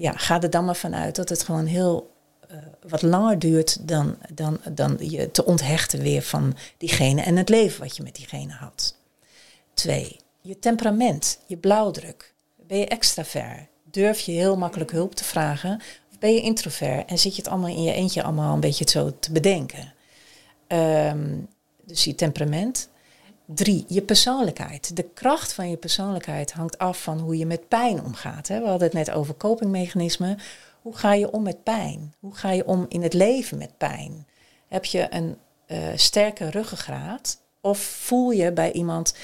[0.00, 2.10] ja, ga er dan maar vanuit dat het gewoon heel
[2.48, 2.56] eh,
[2.88, 7.80] wat langer duurt dan, dan, dan je te onthechten weer van diegene en het leven
[7.80, 8.96] wat je met diegene had.
[9.74, 12.34] Twee, je temperament, je blauwdruk.
[12.56, 13.66] Ben je extravert?
[13.84, 15.80] Durf je heel makkelijk hulp te vragen?
[16.10, 18.90] Of ben je introvert en zit je het allemaal in je eentje allemaal een beetje
[18.90, 19.92] zo te bedenken?
[20.66, 21.38] Ehm,
[21.84, 22.88] dus je temperament.
[23.54, 24.96] Drie, je persoonlijkheid.
[24.96, 28.48] De kracht van je persoonlijkheid hangt af van hoe je met pijn omgaat.
[28.48, 28.60] Hè?
[28.60, 30.38] We hadden het net over copingmechanismen.
[30.82, 32.14] Hoe ga je om met pijn?
[32.20, 34.26] Hoe ga je om in het leven met pijn?
[34.68, 35.36] Heb je een
[35.66, 37.40] eh, sterke ruggengraat?
[37.60, 39.14] Of voel je bij iemand,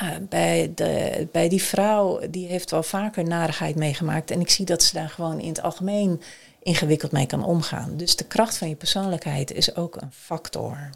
[0.00, 4.30] ah, bij, de, bij die vrouw, die heeft wel vaker narigheid meegemaakt.
[4.30, 6.22] En ik zie dat ze daar gewoon in het algemeen
[6.62, 7.96] ingewikkeld mee kan omgaan.
[7.96, 10.90] Dus de kracht van je persoonlijkheid is ook een factor.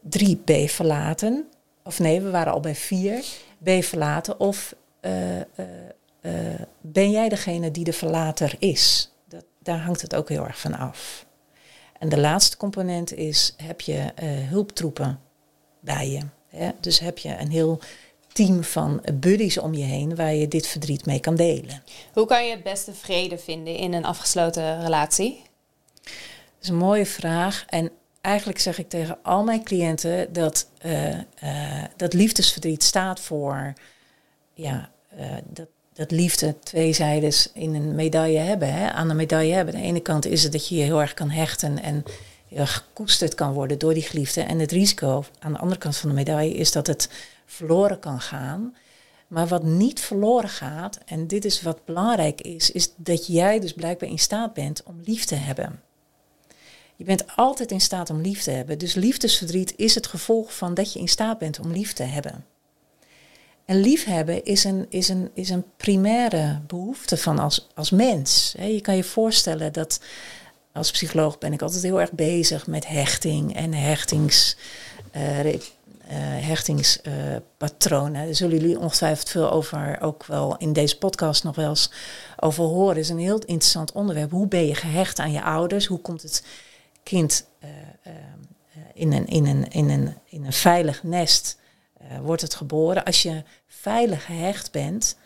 [0.00, 1.48] Drie, je verlaten?
[1.84, 3.24] Of nee, we waren al bij vier.
[3.64, 5.44] Je verlaten of eh, eh,
[6.20, 9.12] eh, ben jij degene die de verlater is?
[9.28, 11.26] Dat, daar hangt het ook heel erg van af.
[11.98, 14.12] En de laatste component is, heb je
[14.48, 15.20] hulptroepen
[15.80, 16.20] bij je?
[16.48, 16.70] Hè?
[16.80, 17.80] Dus heb je een heel
[18.32, 21.82] team van buddies om je heen waar je dit verdriet mee kan delen.
[22.12, 25.42] Hoe kan je het beste vrede vinden in een afgesloten relatie?
[26.02, 26.12] Dat
[26.60, 27.64] is een mooie vraag.
[27.68, 31.18] En eigenlijk zeg ik tegen al mijn cliënten dat, uh,
[31.96, 33.72] dat liefdesverdriet staat voor
[34.54, 39.54] ja, uh, dat, dat liefde twee zijdes in een medaille hebben, hè, aan een medaille
[39.54, 39.74] hebben.
[39.74, 42.04] Aan de ene kant is het dat je je heel erg kan hechten en
[42.52, 44.40] gekoesterd kan worden door die geliefde.
[44.40, 47.10] En het risico aan de andere kant van de medaille is dat het
[47.46, 48.76] verloren kan gaan.
[49.26, 53.72] Maar wat niet verloren gaat, en dit is wat belangrijk is, is dat jij dus
[53.72, 55.82] blijkbaar in staat bent om lief te hebben.
[57.00, 58.78] Je bent altijd in staat om lief te hebben.
[58.78, 62.44] Dus liefdesverdriet is het gevolg van dat je in staat bent om lief te hebben.
[63.64, 68.54] En liefhebben is een, is een, is een primaire behoefte van als, als mens.
[68.58, 70.00] Je kan je voorstellen dat
[70.72, 74.56] als psycholoog ben ik altijd heel erg bezig met hechting en hechtings,
[75.16, 75.58] uh, uh,
[76.46, 78.24] hechtingspatronen.
[78.24, 81.90] Daar zullen jullie ongetwijfeld veel over, ook wel in deze podcast nog wel eens
[82.36, 82.96] over horen.
[82.96, 84.30] Het is een heel interessant onderwerp.
[84.30, 85.86] Hoe ben je gehecht aan je ouders?
[85.86, 86.42] Hoe komt het
[87.02, 87.70] kind uh,
[88.94, 91.58] in, een, in, een, in, een, in een veilig nest?
[92.22, 93.04] wordt het geboren.
[93.04, 95.16] Als je veilig gehecht bent,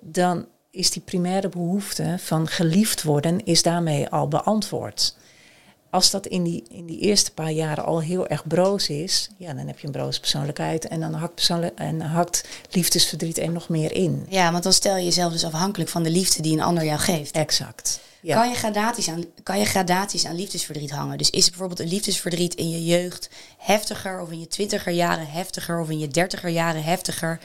[0.00, 5.16] dan is die primaire behoefte van geliefd worden, is daarmee al beantwoord.
[5.90, 9.52] Als dat in die, in die eerste paar jaren al heel erg broos is, ja,
[9.52, 13.68] dan heb je een broze persoonlijkheid en dan hakt, persoonlijk, en hakt liefdesverdriet er nog
[13.68, 14.26] meer in.
[14.28, 16.98] Ja, want dan stel je jezelf dus afhankelijk van de liefde die een ander jou
[16.98, 17.34] geeft.
[17.34, 18.00] Exact.
[18.24, 18.36] Ja.
[18.36, 21.18] Kan, je gradaties aan, kan je gradaties aan liefdesverdriet hangen?
[21.18, 25.80] Dus is bijvoorbeeld een liefdesverdriet in je jeugd heftiger, of in je twintiger jaren heftiger,
[25.80, 27.38] of in je dertiger jaren heftiger?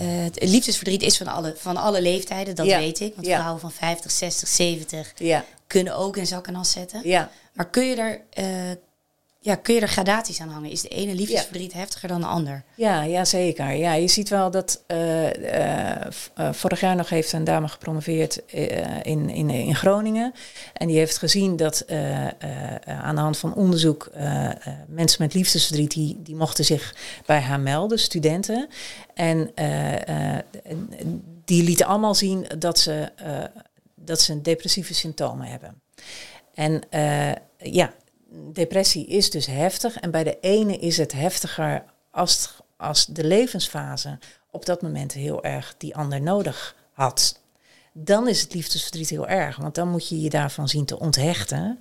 [0.00, 2.78] Uh, het liefdesverdriet is van alle, van alle leeftijden, dat Ja.
[2.78, 3.14] weet ik.
[3.14, 3.36] Want Ja.
[3.36, 7.00] vrouwen van 50, 60, 70 Ja, kunnen ook in zak en as zetten.
[7.04, 7.30] ja.
[7.52, 8.46] Maar kun je, er, eh,
[9.44, 10.70] ja, kun je er gradaties aan hangen?
[10.70, 12.64] Is de ene liefdesverdriet heftiger dan de ander?
[12.74, 13.72] Ja, ja, zeker.
[13.72, 18.42] Ja, je ziet wel dat eh, eh, eh, vorig jaar nog heeft een dame gepromoveerd
[19.02, 20.34] in, in, in Groningen.
[20.72, 21.84] En die heeft gezien dat
[22.84, 24.10] aan de hand van onderzoek
[24.88, 26.94] mensen met liefdesverdriet, die, die mochten zich
[27.26, 28.68] bij haar melden, studenten.
[29.14, 29.50] En
[31.44, 33.12] die lieten allemaal zien dat ze,
[33.94, 35.80] dat ze depressieve symptomen hebben.
[36.54, 36.82] En
[37.58, 37.94] ja,
[38.52, 39.96] depressie is dus heftig.
[39.96, 44.18] En bij de ene is het heftiger als, als de levensfase
[44.50, 47.40] op dat moment heel erg die ander nodig had.
[47.92, 51.80] Dan is het liefdesverdriet heel erg, want dan moet je je daarvan zien te onthechten.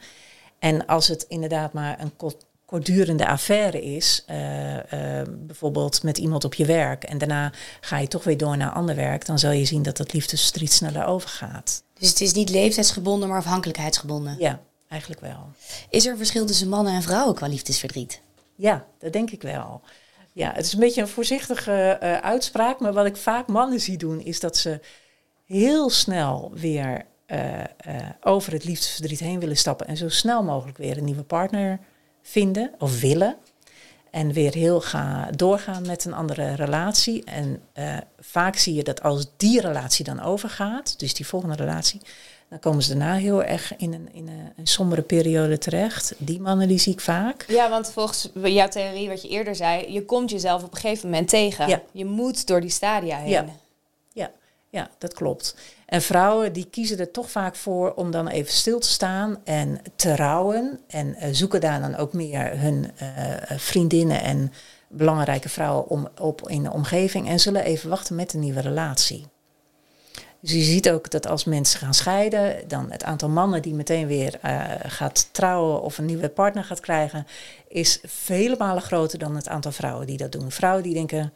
[0.60, 6.44] En als het inderdaad maar een kort- kortdurende affaire is, eh, eh, bijvoorbeeld met iemand
[6.44, 9.52] op je werk, en daarna ga je toch weer door naar ander werk, dan zal
[9.52, 11.84] je zien dat dat liefdesverdriet sneller overgaat.
[12.00, 14.36] Dus het is niet leeftijdsgebonden, maar afhankelijkheidsgebonden.
[14.40, 14.60] Ja,
[14.94, 15.52] eigenlijk wel.
[15.90, 18.22] Is er een verschil tussen mannen en vrouwen qua liefdesverdriet?
[18.56, 19.82] Ja, dat denk ik wel.
[20.34, 23.98] Ja, het is een beetje een voorzichtige eh, uitspraak, maar wat ik vaak mannen zie
[23.98, 24.80] doen, is dat ze
[25.46, 27.66] heel snel weer eh, eh,
[28.22, 31.80] over het liefdesverdriet heen willen stappen en zo snel mogelijk weer een nieuwe partner
[32.22, 33.36] vinden of willen.
[34.12, 37.24] En weer heel ga, doorgaan met een andere relatie.
[37.24, 37.62] En
[38.20, 42.02] vaak zie je dat als die relatie dan overgaat, dus die volgende relatie,
[42.54, 46.14] dan komen ze daarna heel erg in een, in een, een sombere periode terecht.
[46.18, 47.46] Die mannen die zie ik vaak.
[47.48, 51.10] Ja, want volgens jouw theorie, wat je eerder zei, je komt jezelf op een gegeven
[51.10, 51.68] moment tegen.
[51.68, 51.82] Ja.
[51.92, 53.30] Je moet door die stadia heen.
[53.30, 53.46] Ja.
[54.12, 54.32] Ja,
[54.70, 55.56] ja, dat klopt.
[55.86, 59.82] En vrouwen die kiezen er toch vaak voor om dan even stil te staan en
[59.96, 60.80] te rouwen.
[60.88, 63.08] En eh, zoeken daar dan ook meer hun eh,
[63.58, 64.54] vriendinnen en
[64.88, 67.28] belangrijke vrouwen om, op in de omgeving.
[67.28, 69.32] En zullen even wachten met een nieuwe relatie.
[70.44, 74.08] Dus je ziet ook dat als mensen gaan scheiden, dan het aantal mannen die meteen
[74.08, 77.28] weer eh, gaat trouwen of een nieuwe partner gaat krijgen,
[77.68, 80.52] is vele malen groter dan het aantal vrouwen die dat doen.
[80.52, 81.34] Vrouwen die denken,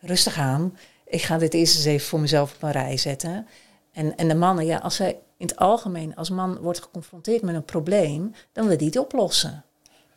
[0.00, 3.46] rustig aan, ik ga dit eerst eens even voor mezelf op een rij zetten.
[3.92, 7.54] En, en de mannen, ja, als zij in het algemeen als man wordt geconfronteerd met
[7.54, 9.64] een probleem, dan wil die het oplossen.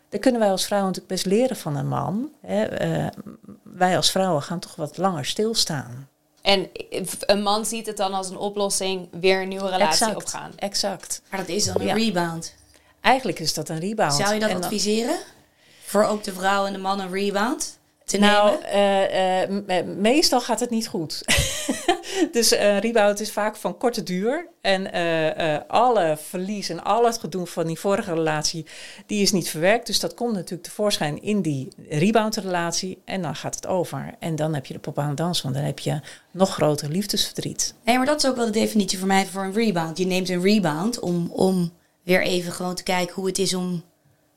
[0.10, 2.32] Dat kunnen wij als vrouwen natuurlijk best leren van een man.
[2.42, 2.64] Hè.
[2.64, 3.08] Eh,
[3.64, 6.10] wij als vrouwen gaan toch wat langer stilstaan.
[6.42, 6.70] En
[7.20, 10.52] een man ziet het dan als een oplossing, weer een nieuwe relatie opgaan.
[10.56, 11.22] Exact.
[11.30, 11.94] Maar dat is dan een Ja.
[11.94, 12.54] rebound.
[13.02, 14.14] Eigenlijk is dat een rebound.
[14.14, 15.18] Zou je dat En dan- adviseren?
[15.86, 17.78] Voor ook de vrouw en de man een rebound
[18.12, 18.68] te Nou, nemen?
[18.68, 21.22] eh, eh, me- meestal gaat het niet goed.
[22.32, 24.48] dus een rebound is vaak van korte duur.
[24.62, 28.66] En eh, eh, alle verlies en al het gedoe van die vorige relatie,
[29.06, 29.86] die is niet verwerkt.
[29.88, 33.02] Dus dat komt natuurlijk tevoorschijn in die reboundrelatie.
[33.06, 34.14] En dan gaat het over.
[34.20, 36.00] En dan heb je de pop aan dansen, want dan heb je
[36.32, 37.74] nog groter liefdesverdriet.
[37.86, 39.98] Nee, maar dat is ook wel de definitie voor mij voor een rebound.
[39.98, 41.72] Je neemt een rebound om, om
[42.04, 43.84] weer even gewoon te kijken hoe het is om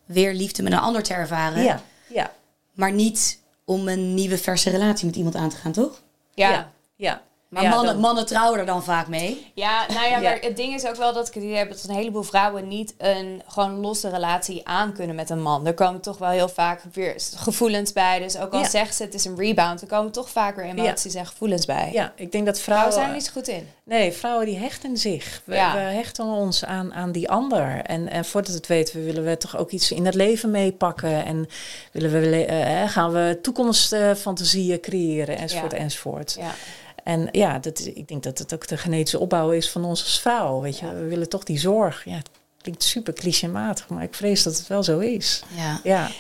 [0.05, 1.63] weer liefde met een ander te ervaren.
[1.63, 2.33] Ja, ja,
[2.75, 6.03] Maar niet om een nieuwe verse relatie met iemand aan te gaan, toch?
[6.35, 6.51] Ja.
[6.51, 7.23] ja, ja.
[7.55, 9.51] Maar Ja, mannen, dan- mannen trouwen er dan vaak mee.
[9.55, 10.21] Ja, nou ja, Ja.
[10.21, 12.69] maar het ding is ook wel dat ik het idee heb dat een heleboel vrouwen
[12.69, 15.67] niet een gewoon losse relatie aan kunnen met een man.
[15.67, 18.19] Er komen toch wel heel vaak weer gevoelens bij.
[18.19, 18.69] Dus ook al Ja.
[18.69, 21.91] zegt ze het is een rebound, er komen toch vaak weer emoties en gevoelens bij.
[21.93, 22.93] Ja, ik denk dat Vrouwen vrouwen...
[22.93, 23.69] zijn er niet zo goed in.
[23.85, 25.43] Nee, vrouwen die hechten zich.
[25.45, 25.73] We, Ja.
[25.75, 27.81] we hechten ons aan, aan die ander.
[27.83, 31.25] En, en voordat het weten, willen we toch ook iets in het leven meepakken.
[31.25, 31.49] En
[31.93, 36.37] willen we, eh, gaan we toekomstfantasieën creëren, enzovoort, enzovoort.
[36.39, 36.51] Ja.
[37.05, 40.03] En ja, dat, is- ik denk dat het ook de genetische opbouw is van ons
[40.03, 40.61] als vrouw.
[40.61, 40.93] Weet je, Ja.
[40.95, 42.05] we willen toch die zorg.
[42.05, 42.29] Ja, het
[42.63, 45.43] klinkt super clichématig, maar ik vrees dat het wel zo is.
[45.57, 45.81] Ja.
[45.85, 46.11] Ja,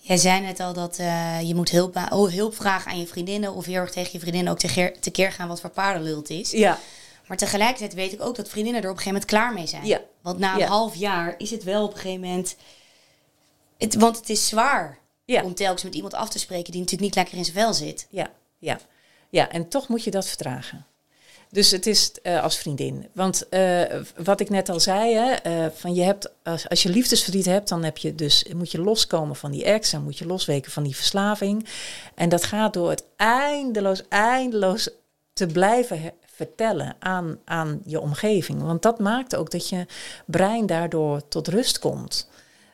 [0.00, 3.06] Jij zei net al dat eh, je moet hulp, a- oh, hulp vragen aan je
[3.06, 3.52] vriendinnen.
[3.54, 6.50] Of heel erg tegen je vriendinnen ook tekeer, tekeer gaan wat voor paardenlul het is.
[6.50, 6.78] ja,
[7.26, 9.86] Maar tegelijkertijd weet ik ook dat vriendinnen er op een gegeven moment klaar mee zijn.
[9.86, 10.00] Ja.
[10.22, 10.66] Want na een Ja.
[10.66, 12.56] half jaar is het wel op een gegeven moment...
[13.78, 15.42] Het, want het is zwaar Ja.
[15.42, 18.06] om telkens met iemand af te spreken die natuurlijk niet lekker in zijn vel zit.
[18.10, 18.78] ja, ja.
[19.30, 20.86] Ja, en toch moet je dat vertragen.
[21.50, 23.06] Dus het is eh, als vriendin.
[23.12, 23.82] Want eh,
[24.24, 26.32] wat ik net al zei, hè, eh, van je hebt,
[26.68, 30.02] als, je liefdesverdriet hebt, dan heb je dus, moet je loskomen van die ex en
[30.02, 31.66] moet je losweken van die verslaving.
[32.14, 34.88] En dat gaat door het eindeloos, eindeloos
[35.32, 38.62] te blijven vertellen aan, aan je omgeving.
[38.62, 39.86] Want dat maakt ook dat je
[40.26, 42.28] brein daardoor tot rust komt.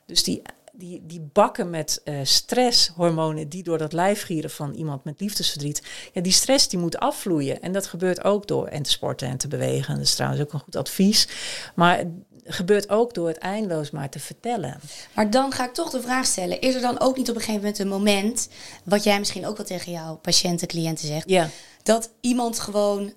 [0.06, 0.42] Dus die,
[0.82, 5.82] die, die bakken met eh, stresshormonen die door dat lijf gieren van iemand met liefdesverdriet.
[6.12, 7.60] Ja, die stress die moet afvloeien.
[7.60, 9.94] En dat gebeurt ook door en te sporten en te bewegen.
[9.94, 11.28] Dat is trouwens ook een goed advies.
[11.74, 12.08] Maar het
[12.44, 14.80] gebeurt ook door het eindeloos maar te vertellen.
[15.14, 16.60] Maar dan ga ik toch de vraag stellen.
[16.60, 18.48] Is er dan ook niet op een gegeven moment een moment...
[18.84, 21.28] wat jij misschien ook wel tegen jouw patiënten, cliënten zegt...
[21.28, 21.48] Ja,
[21.82, 23.12] dat iemand gewoon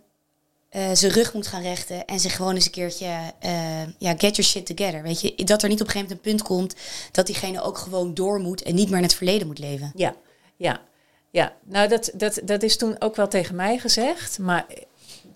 [0.75, 4.35] eh, zijn rug moet gaan rechten en zich gewoon eens een keertje, eh, ja, get
[4.35, 5.01] your shit together.
[5.01, 6.75] Weet je, dat er niet op een gegeven moment een punt komt
[7.11, 9.91] dat diegene ook gewoon door moet en niet meer in het verleden moet leven.
[9.95, 10.15] ja,
[10.55, 10.81] ja.
[11.29, 14.39] Ja, nou dat, dat, dat is toen ook wel tegen mij gezegd.
[14.39, 14.65] Maar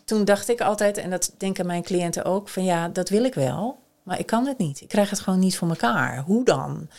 [0.05, 3.33] toen dacht ik altijd, en dat denken mijn cliënten ook, van ja, dat wil ik
[3.33, 3.79] wel.
[4.03, 4.81] Maar ik kan het niet.
[4.81, 6.23] Ik krijg het gewoon niet voor elkaar.
[6.23, 6.89] Hoe dan?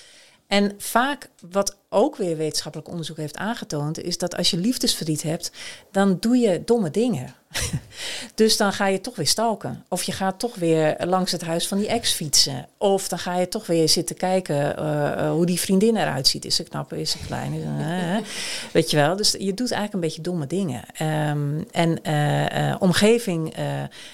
[0.46, 5.53] En vaak, wat ook weer wetenschappelijk onderzoek heeft aangetoond, is dat als je liefdesverdriet hebt,
[5.90, 7.35] dan doe je domme dingen.
[8.35, 9.85] dus dan ga je toch weer stalken.
[9.89, 12.69] Of je gaat toch weer langs het huis van die ex fietsen.
[12.79, 16.45] Of dan ga je toch weer zitten kijken eh, eh, hoe die vriendin eruit ziet.
[16.45, 17.53] Is ze knap, is ze klein?
[17.53, 18.21] Is ze.
[18.73, 19.17] Weet je wel?
[19.17, 20.83] Dus je doet eigenlijk een beetje domme dingen.
[20.93, 23.55] Ehm, en eh, omgeving,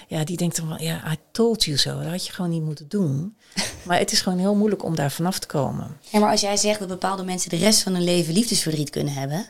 [0.07, 1.97] ja, die denkt dan wel, ja, I told you so.
[1.97, 3.37] Dat had je gewoon niet moeten doen.
[3.87, 5.97] maar het is gewoon heel moeilijk om daar vanaf te komen.
[5.99, 9.13] Ja, maar als jij zegt dat bepaalde mensen de rest van hun leven liefdesverdriet kunnen
[9.13, 9.45] hebben,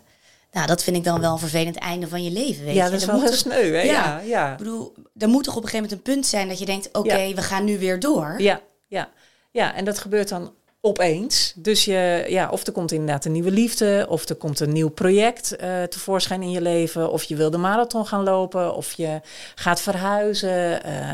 [0.51, 2.65] nou, dat vind ik dan wel een vervelend einde van je leven.
[2.65, 2.91] Weet ja, je?
[2.91, 3.81] dat is wel heel sneu, hè?
[3.81, 3.93] Ja.
[3.93, 4.51] Ja, ja.
[4.51, 6.89] Ik bedoel, er moet toch op een gegeven moment een punt zijn dat je denkt,
[6.91, 7.33] oké, Ja.
[7.35, 8.35] we gaan nu weer door.
[8.37, 9.09] Ja, ja,
[9.51, 11.53] ja, en dat gebeurt dan opeens.
[11.55, 14.89] Dus je, ja, of er komt inderdaad een nieuwe liefde, of er komt een nieuw
[14.89, 19.21] project eh, tevoorschijn in je leven, of je wil de marathon gaan lopen, of je
[19.55, 20.83] gaat verhuizen.
[20.83, 21.13] eh,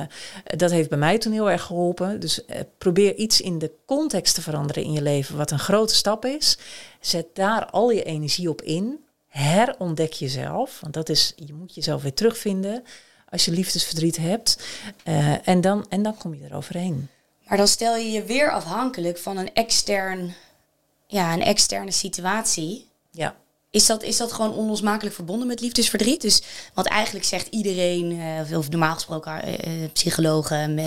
[0.58, 2.20] dat heeft bij mij toen heel erg geholpen.
[2.20, 5.96] Dus eh, probeer iets in de context te veranderen in je leven, wat een grote
[5.96, 6.58] stap is.
[7.00, 9.03] Zet daar al je energie op in.
[9.34, 12.84] Herontdek jezelf, want dat is, je moet jezelf weer terugvinden
[13.30, 14.64] als je liefdesverdriet hebt.
[15.04, 17.10] Eh, en, dan, en dan kom je eroverheen.
[17.48, 20.34] Maar dan stel je je weer afhankelijk van een extern,
[21.08, 22.90] ja, een externe situatie.
[23.12, 23.36] Ja.
[23.74, 26.22] Is dat, is dat gewoon onlosmakelijk verbonden met liefdesverdriet?
[26.22, 26.42] Dus
[26.74, 30.80] wat eigenlijk zegt iedereen, eh, of normaal gesproken eh, eh, psychologen,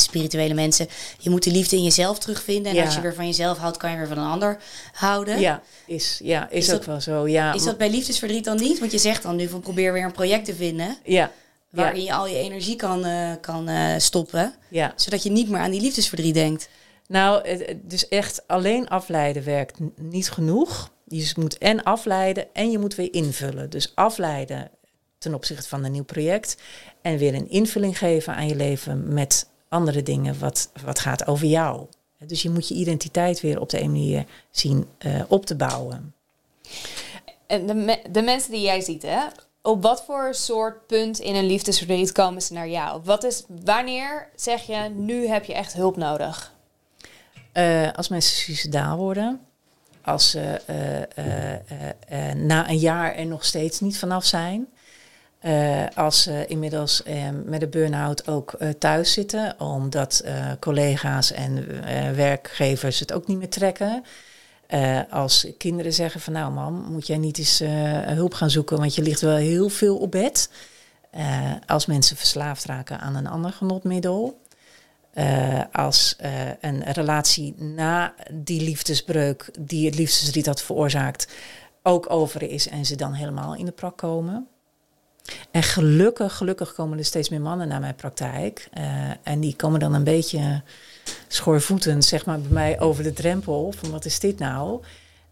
[0.00, 2.70] spirituele mensen, je moet de liefde in jezelf terugvinden.
[2.72, 2.84] En Ja.
[2.84, 4.58] als je weer van jezelf houdt, kan je weer van een ander
[4.92, 5.40] houden.
[5.40, 7.28] Ja, is, ja, is, Is ook dat- wel zo.
[7.28, 8.78] Ja, Is dat bij liefdesverdriet dan niet?
[8.78, 11.30] Want je zegt dan nu van probeer weer een project te vinden ja,
[11.70, 13.06] waarin ja, je al je energie kan,
[13.40, 14.92] kan stoppen, ja.
[14.96, 16.68] zodat je niet meer aan die liefdesverdriet denkt.
[17.06, 17.42] Nou,
[17.82, 20.90] dus echt alleen afleiden werkt niet genoeg.
[21.12, 23.70] Je moet en afleiden en je moet weer invullen.
[23.70, 24.70] Dus afleiden
[25.18, 26.56] ten opzichte van een nieuw project.
[27.02, 31.46] En weer een invulling geven aan je leven met andere dingen wat, wat gaat over
[31.46, 31.86] jou.
[32.26, 36.14] Dus je moet je identiteit weer op de een manier zien eh, op te bouwen.
[37.46, 39.20] En de, me- de mensen die jij ziet, hè,
[39.62, 43.00] op wat voor soort punt in een liefdesverdriet komen ze naar jou?
[43.04, 46.54] Wat is, wanneer zeg je, nu heb je echt hulp nodig?
[47.52, 49.40] Eh, als mensen suicidaal worden,
[50.10, 51.60] als ze eh, eh,
[52.08, 54.68] eh, na een jaar er nog steeds niet vanaf zijn,
[55.94, 60.24] als ze inmiddels eh, met een burn-out ook thuis zitten, omdat
[60.58, 61.66] collega's en
[62.14, 64.04] werkgevers het ook niet meer trekken.
[65.10, 67.62] Als kinderen zeggen van nou mam, moet jij niet eens
[68.04, 70.50] hulp gaan zoeken, want je ligt wel heel veel op bed.
[71.66, 74.39] Als mensen verslaafd raken aan een ander genotmiddel.
[75.12, 76.30] Eh, als eh,
[76.60, 81.28] een relatie na die liefdesbreuk, die het liefdesverdriet had veroorzaakt,
[81.82, 84.48] ook over is en ze dan helemaal in de prak komen.
[85.50, 88.68] En gelukkig, gelukkig komen er steeds meer mannen naar mijn praktijk.
[88.72, 88.84] Eh,
[89.22, 90.62] en die komen dan een beetje
[91.28, 93.72] schoorvoetend, zeg maar, bij mij over de drempel.
[93.76, 94.82] Van wat is dit nou?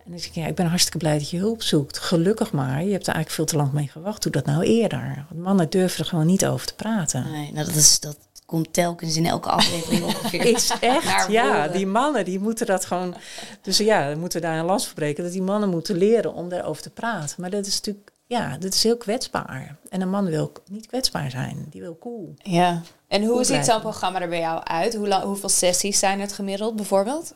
[0.05, 1.99] En dan zeg ik, ja, ik ben hartstikke blij dat je hulp zoekt.
[1.99, 4.22] Gelukkig maar, je hebt er eigenlijk veel te lang mee gewacht.
[4.22, 5.24] Doe dat nou eerder.
[5.29, 7.31] Want mannen durven er gewoon niet over te praten.
[7.31, 8.16] Nee, nou dat, is, dat
[8.49, 10.45] komt telkens in elke aflevering ongeveer.
[10.45, 11.69] Is echt, ja.
[11.69, 13.15] Die mannen, die moeten dat gewoon...
[13.63, 15.23] Dus ja, we moeten daar een last voor breken.
[15.25, 17.41] Dat die mannen moeten leren om daarover te praten.
[17.41, 19.77] Maar dat is natuurlijk, ja, dat is heel kwetsbaar.
[19.89, 21.67] En een man wil niet kwetsbaar zijn.
[21.71, 22.35] Die wil cool.
[22.37, 22.83] Ja.
[23.09, 24.95] En hoe ziet zo'n programma er bij jou uit?
[24.95, 27.35] Hoe lang, hoeveel sessies zijn het gemiddeld bijvoorbeeld?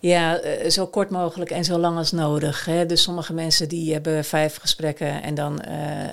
[0.00, 2.64] Ja, eh, zo kort mogelijk en zo lang als nodig.
[2.64, 2.86] Hè.
[2.86, 6.10] Dus sommige mensen die hebben vijf gesprekken en dan eh, eh,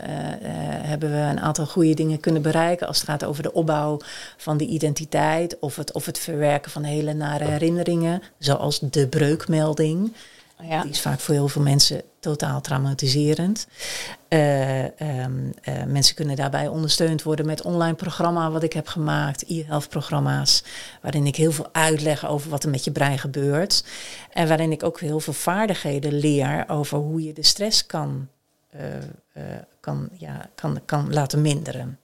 [0.83, 3.99] hebben we een aantal goede dingen kunnen bereiken als het gaat over de opbouw
[4.37, 10.13] van de identiteit of het, of het verwerken van hele nare herinneringen, zoals de breukmelding.
[10.61, 10.81] Ja.
[10.81, 13.67] Die is vaak voor heel veel mensen totaal traumatiserend.
[14.27, 19.43] Eh, ehm, eh, mensen kunnen daarbij ondersteund worden met online programma wat ik heb gemaakt,
[19.47, 20.63] e-health programma's,
[21.01, 23.83] waarin ik heel veel uitleg over wat er met je brein gebeurt.
[24.31, 28.27] En waarin ik ook heel veel vaardigheden leer over hoe je de stress kan,
[28.69, 28.81] eh,
[29.79, 31.99] kan, ja, kan, kan laten minderen.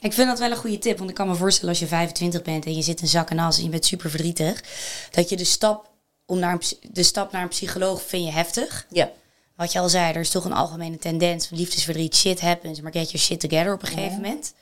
[0.00, 2.42] Ik vind dat wel een goede tip, want ik kan me voorstellen als je 25
[2.42, 4.64] bent en je zit in zak en as en je bent super verdrietig,
[5.10, 5.90] dat je de stap,
[6.26, 8.86] om naar een, de stap naar een psycholoog vind je heftig.
[8.90, 9.10] Ja,
[9.56, 13.10] Wat je al zei, er is toch een algemene tendens liefdesverdriet, shit happens, maar get
[13.10, 14.54] your shit together op een gegeven moment.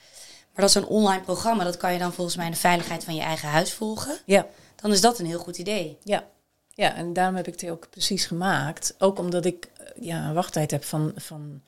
[0.53, 3.05] Maar dat is een online programma, dat kan je dan volgens mij in de veiligheid
[3.05, 4.19] van je eigen huis volgen.
[4.27, 4.47] ja.
[4.77, 5.99] Dan is dat een heel goed idee.
[6.03, 6.25] Ja.
[6.69, 8.95] ja, en daarom heb ik het ook precies gemaakt.
[8.99, 11.63] Ook omdat ik eh, ja, een wachttijd heb van, van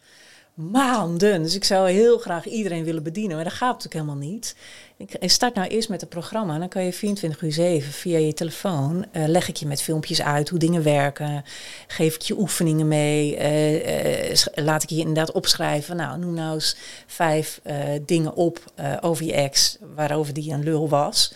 [0.55, 1.42] maanden.
[1.42, 4.57] Dus ik zou heel graag iedereen willen bedienen, maar dat gaat natuurlijk helemaal niet.
[4.99, 8.32] Ik start nou eerst met het programma dan kan je 24 uur 7 via je
[8.32, 11.44] telefoon eh, leg ik je met filmpjes uit hoe dingen werken.
[11.86, 13.36] Geef ik je oefeningen mee.
[13.36, 15.97] eh, eh, laat ik je inderdaad opschrijven.
[15.97, 16.76] Nou, noem nou eens
[17.07, 17.61] vijf
[18.07, 18.59] dingen op
[19.01, 21.34] over je ex, waarover die een lul was.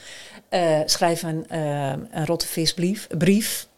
[0.85, 1.45] Schrijf een,
[2.11, 3.07] een rotte visbrief.
[3.19, 3.69] Brief.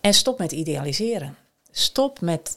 [0.00, 1.36] En stop met idealiseren.
[1.70, 2.56] Stop met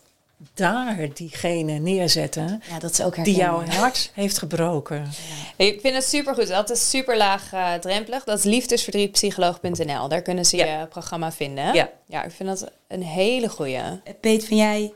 [0.53, 5.09] daar diegene neerzetten Ja, dat is ook die jouw hart heeft gebroken.
[5.55, 6.47] Ik vind het supergoed.
[6.47, 8.23] Dat is super laag eh, drempelig.
[8.23, 10.07] Dat is liefdesverdrietpsycholoog.nl.
[10.07, 10.79] Daar kunnen ze Ja.
[10.79, 11.73] je programma vinden.
[11.73, 11.89] Ja.
[12.05, 13.81] ja, ik vind dat een hele goeie.
[14.21, 14.93] Peet, van jij...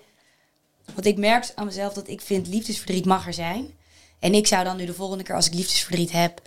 [0.94, 3.68] Want ik merk aan mezelf dat ik vind liefdesverdriet mag er zijn.
[4.20, 6.42] En ik zou dan nu de volgende keer als ik liefdesverdriet heb...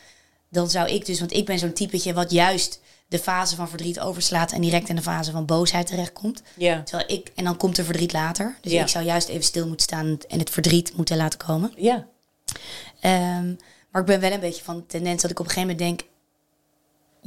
[0.48, 2.80] dan zou ik dus, want ik ben zo'n typetje wat juist
[3.12, 4.52] de fase van verdriet overslaat...
[4.52, 6.42] en direct in de fase van boosheid terechtkomt.
[6.56, 8.56] Ja, Terwijl ik, en dan komt er verdriet later.
[8.60, 8.82] Dus Ja.
[8.82, 11.72] ik zou juist even stil moeten staan en het verdriet moeten laten komen.
[11.76, 12.06] ja,
[13.00, 13.54] Ehm,
[13.90, 15.98] maar ik ben wel een beetje van de tendens dat ik op een gegeven moment
[15.98, 16.10] denk...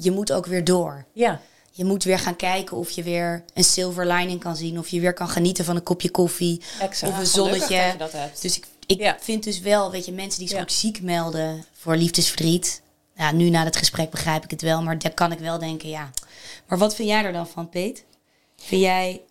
[0.05, 1.05] je moet ook weer door.
[1.13, 4.79] ja, Je moet weer gaan kijken of je weer een silver lining kan zien.
[4.79, 6.61] Of je weer kan genieten van een kopje koffie.
[6.79, 7.13] exact.
[7.13, 7.77] Of een zonnetje.
[7.77, 8.41] dat je dat hebt.
[8.41, 9.17] Dus ik, ik Ja.
[9.19, 12.81] vind dus wel, weet je, mensen die zich ook ziek melden voor liefdesverdriet.
[13.15, 15.89] Nou, nu na het gesprek begrijp ik het wel, maar daar kan ik wel denken,
[15.89, 16.09] ja.
[16.67, 18.05] Maar wat vind jij er dan van, Peet?
[18.55, 19.21] Vind jij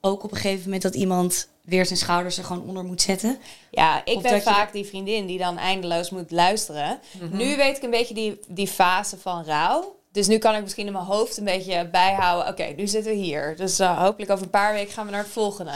[0.00, 3.38] ook op een gegeven moment dat iemand weer zijn schouders er gewoon onder moet zetten?
[3.70, 7.00] Ja, ik Of ben je- vaak die vriendin die dan eindeloos moet luisteren.
[7.20, 7.36] Mhm.
[7.36, 10.00] Nu weet ik een beetje die, die fase van rouw.
[10.12, 12.52] Dus nu kan ik misschien in mijn hoofd een beetje bijhouden.
[12.52, 13.56] Oké, nu zitten we hier.
[13.56, 15.72] Dus eh, hopelijk over een paar weken gaan we naar het volgende.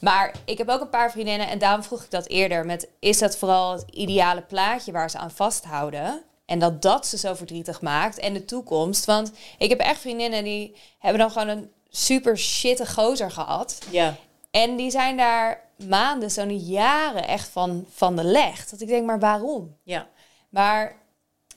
[0.00, 1.48] Maar ik heb ook een paar vriendinnen.
[1.48, 2.66] En daarom vroeg ik dat eerder.
[2.66, 6.22] Met, is dat vooral het ideale plaatje waar ze aan vasthouden?
[6.46, 8.18] En dat dat ze zo verdrietig maakt.
[8.18, 9.04] En de toekomst.
[9.04, 13.78] Want ik heb echt vriendinnen die hebben dan gewoon een super shitte gozer gehad.
[13.90, 14.16] Ja,
[14.50, 18.68] En die zijn daar maanden, zo niet jaren echt van, van de leg.
[18.68, 19.76] Dat ik denk, maar waarom?
[19.82, 20.08] ja,
[20.48, 20.96] Maar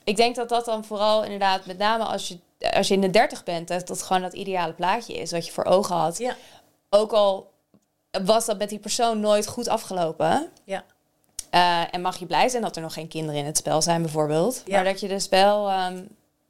[0.04, 2.38] ik denk dat dat dan vooral inderdaad, met name als je,
[2.72, 5.52] als je in de dertig bent, dat dat gewoon dat ideale plaatje is wat je
[5.52, 6.18] voor ogen had.
[6.18, 6.36] ja,
[6.90, 7.50] Ook al
[8.24, 10.50] was dat met die persoon nooit goed afgelopen.
[10.64, 10.84] ja.
[11.50, 14.02] Eh, en mag je blij zijn dat er nog geen kinderen in het spel zijn,
[14.02, 14.62] bijvoorbeeld.
[14.66, 14.74] Ja.
[14.74, 16.02] Maar dat je dus wel, ehm,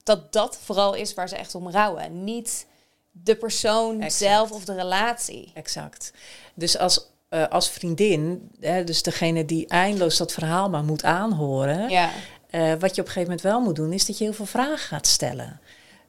[0.02, 2.24] dat dat vooral is waar ze echt om rouwen.
[2.24, 2.66] Niet
[3.10, 4.12] de persoon Exact.
[4.32, 5.50] zelf of de relatie.
[5.54, 6.12] Exact.
[6.54, 11.88] Dus als, eh, als vriendin, hè, dus degene die eindeloos dat verhaal maar moet aanhoren,
[11.88, 12.10] Ja.
[12.50, 14.46] eh, wat je op een gegeven moment wel moet doen, is dat je heel veel
[14.46, 15.60] vragen gaat stellen.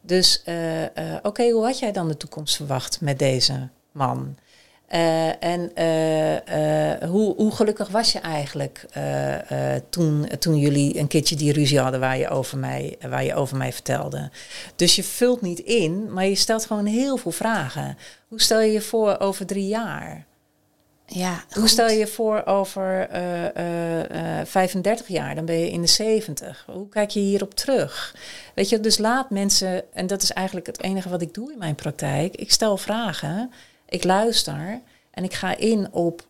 [0.01, 0.41] Dus
[1.21, 4.37] oké, hoe had jij dan de toekomst verwacht met deze man?
[4.89, 8.85] Eh, en eh, eh, hoe, hoe gelukkig was je eigenlijk
[9.89, 13.57] toen, toen jullie een keertje die ruzie hadden waar je, over mij, waar je over
[13.57, 14.29] mij vertelde?
[14.75, 17.97] Dus je vult niet in, maar je stelt gewoon heel veel vragen.
[18.27, 20.27] Hoe stel je je voor over drie jaar?
[21.11, 21.69] Ja, Hoe goed.
[21.69, 25.35] stel je je voor over eh, eh, eh, 35 jaar?
[25.35, 26.65] Dan ben je in de 70.
[26.71, 28.15] Hoe kijk je hierop terug?
[28.55, 31.57] Weet je, dus laat mensen, en dat is eigenlijk het enige wat ik doe in
[31.57, 32.35] mijn praktijk.
[32.35, 33.51] Ik stel vragen,
[33.89, 34.81] ik luister
[35.11, 36.27] en ik ga in op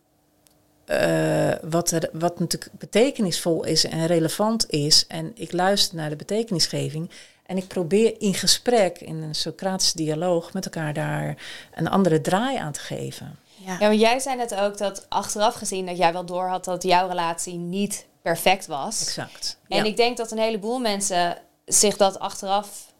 [0.84, 5.06] eh, wat, er, wat natuurlijk betekenisvol is en relevant is.
[5.06, 7.10] En ik luister naar de betekenisgeving.
[7.46, 11.36] En ik probeer in gesprek, in een Socratische dialoog, met elkaar daar
[11.74, 13.38] een andere draai aan te geven.
[13.66, 13.76] Ja.
[13.80, 16.82] Ja, want jij zei net ook dat achteraf gezien dat jij wel door had dat
[16.82, 19.00] jouw relatie niet perfect was.
[19.00, 19.58] Exact.
[19.68, 19.84] En Ja.
[19.84, 22.92] ik denk dat een heleboel mensen zich dat achteraf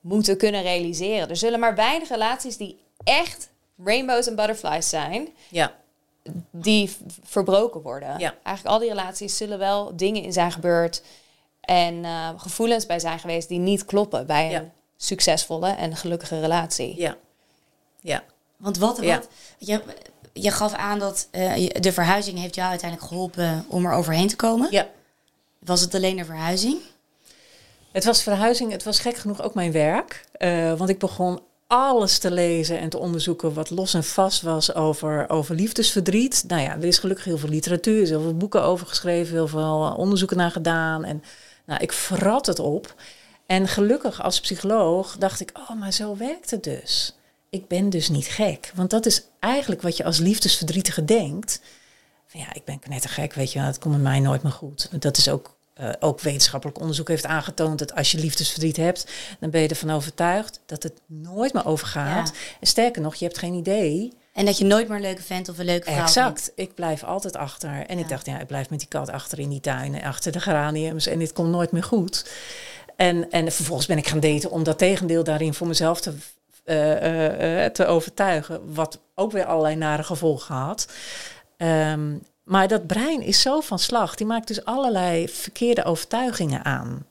[0.00, 1.28] moeten kunnen realiseren.
[1.28, 3.48] Er zullen maar weinig relaties die echt
[3.84, 5.74] rainbows en butterflies zijn, ja.
[6.50, 8.18] die v- verbroken worden.
[8.18, 8.34] Ja.
[8.42, 11.02] Eigenlijk al die relaties zullen wel dingen in zijn gebeurd
[11.60, 14.70] en eh, gevoelens bij zijn geweest die niet kloppen bij een Ja.
[14.96, 17.00] succesvolle en gelukkige relatie.
[17.00, 17.16] Ja.
[18.00, 18.22] Ja.
[18.56, 19.14] Want wat, Ja.
[19.18, 19.80] wat je,
[20.32, 24.36] je gaf aan dat eh, de verhuizing heeft jou uiteindelijk geholpen om er overheen te
[24.36, 24.68] komen.
[24.70, 24.86] ja.
[25.58, 26.78] Was het alleen de verhuizing?
[27.92, 30.24] Het was verhuizing, het was gek genoeg ook mijn werk.
[30.32, 31.40] Eh, want ik begon
[31.72, 36.44] alles te lezen en te onderzoeken wat los en vast was over, over liefdesverdriet.
[36.46, 39.34] Nou ja, er is gelukkig heel veel literatuur, er zijn heel veel boeken over geschreven,
[39.34, 41.04] heel veel eh, onderzoeken naar gedaan.
[41.04, 41.22] En
[41.66, 42.94] nou, ik vrat het op.
[43.46, 47.16] En gelukkig als psycholoog dacht ik, oh, maar zo werkt het dus.
[47.50, 48.72] Ik ben dus niet gek.
[48.74, 51.60] Want dat is eigenlijk wat je als liefdesverdrietige denkt.
[52.26, 54.88] Van ja, ik ben knettergek, weet je wel, het komt met mij nooit meer goed.
[55.02, 59.06] Dat is ook, eh, ook wetenschappelijk onderzoek heeft aangetoond dat als je liefdesverdriet hebt,
[59.40, 62.28] dan ben je ervan overtuigd dat het nooit meer overgaat.
[62.28, 62.34] Ja.
[62.60, 64.12] En sterker nog, je hebt geen idee.
[64.32, 66.16] En dat je nooit meer een leuke vent of een leuke vrouw vindt.
[66.16, 67.86] Exact, ik blijf altijd achter.
[67.86, 70.40] En ik dacht, ja, ik blijf met die kat achter in die tuin, achter de
[70.40, 72.30] geraniums en dit komt nooit meer goed.
[72.96, 76.14] En, en vervolgens ben ik gaan daten om dat tegendeel daarin voor mezelf te,
[76.64, 78.74] eh, eh, te overtuigen.
[78.74, 80.88] Wat ook weer allerlei nare gevolgen had.
[81.56, 82.14] Ehm,
[82.52, 84.14] maar dat brein is zo van slag.
[84.14, 87.06] Die maakt dus allerlei verkeerde overtuigingen aan.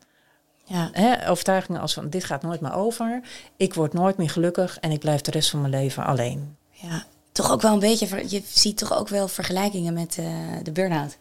[0.66, 0.90] Ja.
[0.92, 3.22] Hè, overtuigingen als van dit gaat nooit meer over.
[3.58, 6.56] Ik word nooit meer gelukkig en ik blijf de rest van mijn leven alleen.
[6.72, 7.04] ja.
[7.32, 10.26] Toch ook wel een beetje, je ziet toch ook wel vergelijkingen met eh,
[10.64, 11.18] de burn-out.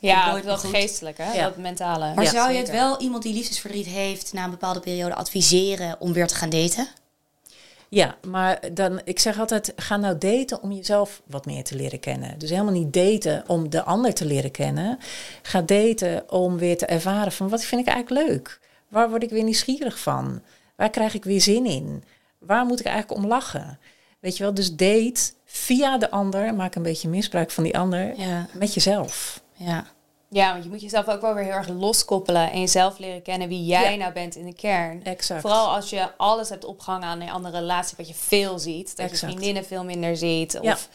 [0.00, 0.70] Ja, dat meer goed.
[0.70, 1.42] geestelijke, Ja.
[1.44, 2.14] dat mentale.
[2.14, 5.96] Maar Ja, zou je het wel iemand die liefdesverdriet heeft na een bepaalde periode adviseren
[6.00, 6.88] om weer te gaan daten?
[7.88, 12.00] Ja, maar dan, ik zeg altijd, ga nou daten om jezelf wat meer te leren
[12.00, 12.38] kennen.
[12.38, 14.98] Dus helemaal niet daten om de ander te leren kennen.
[15.42, 18.60] Ga daten om weer te ervaren van wat vind ik eigenlijk leuk?
[18.88, 20.40] Waar word ik weer nieuwsgierig van?
[20.76, 22.04] Waar krijg ik weer zin in?
[22.38, 23.78] Waar moet ik eigenlijk om lachen?
[24.20, 28.18] Weet je wel, dus date via de ander, maak een beetje misbruik van die ander,
[28.20, 28.46] Ja.
[28.52, 29.42] met jezelf.
[29.56, 29.86] Ja.
[30.28, 33.48] Ja, want je moet jezelf ook wel weer heel erg loskoppelen en jezelf leren kennen
[33.48, 33.98] wie jij Ja.
[33.98, 35.04] nou bent in de kern.
[35.04, 35.40] Exact.
[35.40, 38.96] Vooral als je alles hebt opgehangen aan een andere relatie, wat je veel ziet.
[38.96, 39.20] Dat Exact.
[39.20, 40.58] je vriendinnen veel minder ziet.
[40.60, 40.88] Of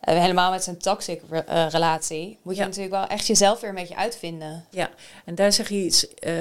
[0.00, 2.38] eh, helemaal met zo'n toxic re- eh, relatie.
[2.42, 2.66] Moet je Ja.
[2.66, 4.64] natuurlijk wel echt jezelf weer een beetje uitvinden.
[4.70, 4.90] Ja,
[5.24, 6.32] en daar zeg je iets eh,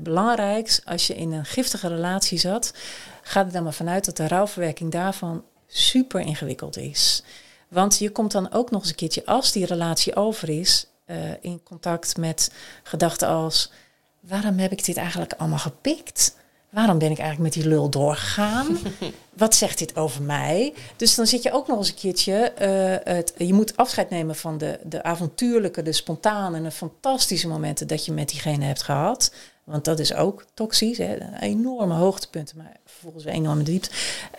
[0.00, 0.84] belangrijks.
[0.84, 2.74] Als je in een giftige relatie zat,
[3.22, 7.22] ga er dan maar vanuit dat de rouwverwerking daarvan super ingewikkeld is.
[7.68, 11.16] Want je komt dan ook nog eens een keertje, als die relatie over is, eh,
[11.40, 12.52] in contact met
[12.82, 13.72] gedachten als:
[14.20, 16.36] waarom heb ik dit eigenlijk allemaal gepikt?
[16.70, 18.78] Waarom ben ik eigenlijk met die lul doorgegaan?
[19.32, 20.74] Wat zegt dit over mij?
[20.96, 22.34] Dus dan zit je ook nog eens een keertje.
[22.34, 27.48] eh, het, je moet afscheid nemen van de, de avontuurlijke, de spontane en de fantastische
[27.48, 29.32] momenten dat je met diegene hebt gehad.
[29.64, 30.98] Want dat is ook toxisch.
[30.98, 31.16] Hè?
[31.40, 33.90] Enorme hoogtepunten, maar vervolgens weer enorme diepte.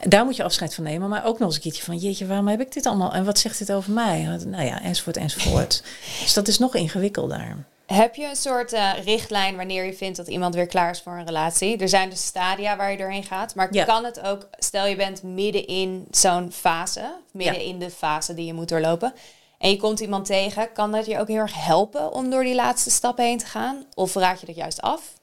[0.03, 1.09] Daar moet je afscheid van nemen.
[1.09, 3.13] Maar ook nog eens een keertje van: jeetje, waarom heb ik dit allemaal?
[3.13, 4.21] En wat zegt dit over mij?
[4.45, 5.83] Nou ja, enzovoort, enzovoort.
[6.23, 7.65] dus dat is nog ingewikkelder.
[7.85, 11.13] Heb je een soort eh, richtlijn wanneer je vindt dat iemand weer klaar is voor
[11.13, 11.77] een relatie?
[11.77, 13.55] Er zijn dus stadia waar je doorheen gaat.
[13.55, 13.85] Maar Ja.
[13.85, 17.67] kan het ook, stel je bent midden in zo'n fase, midden Ja.
[17.73, 19.13] in de fase die je moet doorlopen.
[19.57, 22.55] En je komt iemand tegen, kan dat je ook heel erg helpen om door die
[22.55, 23.85] laatste stappen heen te gaan?
[23.93, 25.13] Of raad je dat juist af?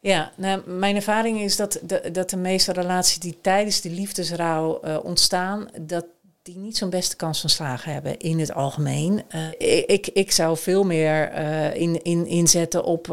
[0.00, 4.80] Ja, nou, mijn ervaring is dat de, dat de meeste relaties die tijdens de liefdesrouw
[4.80, 6.04] eh, ontstaan, dat
[6.42, 9.22] die niet zo'n beste kans van slagen hebben in het algemeen.
[9.28, 9.48] Eh,
[9.86, 13.06] ik, ik zou veel meer eh, in, in, inzetten op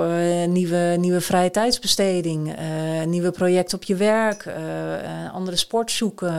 [0.48, 2.56] nieuwe, nieuwe vrije tijdsbesteding,
[3.06, 4.54] nieuwe projecten op je werk,
[5.34, 6.34] andere sport zoeken.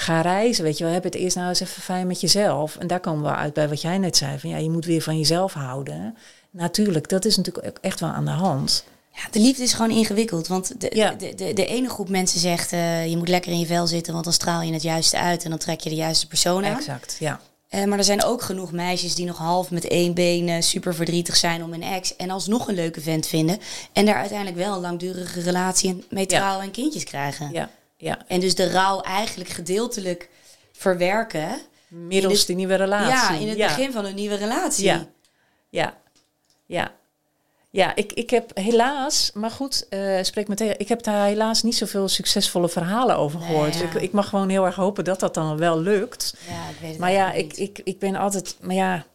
[0.00, 0.92] Ga reizen, weet je wel.
[0.92, 2.76] Heb het eerst nou eens even fijn met jezelf.
[2.76, 4.38] En daar komen we uit bij wat jij net zei.
[4.38, 6.16] Van ja, je moet weer van jezelf houden.
[6.50, 8.84] Natuurlijk, dat is natuurlijk ook echt wel aan de hand.
[9.12, 10.46] Ja, de liefde is gewoon ingewikkeld.
[10.46, 11.10] Want de, Ja.
[11.12, 12.72] de, de, de ene groep mensen zegt...
[12.72, 15.44] eh, je moet lekker in je vel zitten, want dan straal je het juiste uit...
[15.44, 16.76] en dan trek je de juiste persoon aan.
[16.76, 17.40] Exact, ja.
[17.68, 21.36] Eh, maar er zijn ook genoeg meisjes die nog half met één been super verdrietig
[21.36, 22.16] zijn om een ex...
[22.16, 23.58] en alsnog een leuke vent vinden.
[23.92, 26.38] En daar uiteindelijk wel een langdurige relatie en mee Ja.
[26.38, 27.50] trouwen en kindjes krijgen.
[27.52, 30.28] Ja, ja, En dus de rouw eigenlijk gedeeltelijk
[30.72, 31.60] verwerken...
[31.88, 33.36] Middels het- die nieuwe relatie.
[33.36, 34.84] Ja, in het begin van een nieuwe relatie.
[34.84, 35.06] Ja.
[35.68, 35.96] Ja,
[36.66, 36.96] ja.
[37.70, 40.78] Ja, ik, ik heb helaas, maar goed, eh, spreek me tegen.
[40.78, 43.74] Ik heb daar helaas niet zoveel succesvolle verhalen over Nee, gehoord.
[43.74, 43.80] ja.
[43.80, 46.34] Dus ik, ik mag gewoon heel erg hopen dat dat dan wel lukt.
[46.48, 49.06] Ja, ik weet het Maar ja, ik, ik, ik ben altijd, maar ja,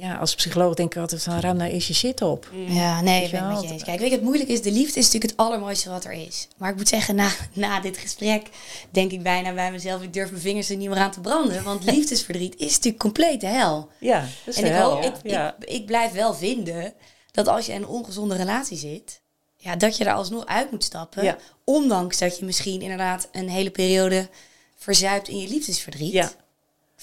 [0.00, 2.50] ja, als psycholoog denk ik altijd van ruim nou eerst je shit op.
[2.66, 3.82] Ja, nee, ik ben het met je eens.
[3.82, 6.48] Kijk, weet je, het moeilijk is, de liefde is natuurlijk het allermooiste wat er is.
[6.56, 8.48] Maar ik moet zeggen, na, na dit gesprek
[8.90, 11.62] denk ik bijna bij mezelf, ik durf mijn vingers er niet meer aan te branden.
[11.64, 13.88] Want liefdesverdriet is natuurlijk compleet de hel.
[13.98, 14.90] Ja, dat is En de ik, hel.
[14.90, 15.56] hoop, ik, ja.
[15.58, 16.92] ik, ik blijf wel vinden
[17.30, 19.20] dat als je in een ongezonde relatie zit,
[19.56, 21.24] ja, dat je er alsnog uit moet stappen.
[21.24, 21.36] Ja.
[21.64, 24.28] Ondanks dat je misschien inderdaad een hele periode
[24.76, 26.12] verzuipt in je liefdesverdriet.
[26.12, 26.32] ja, Ik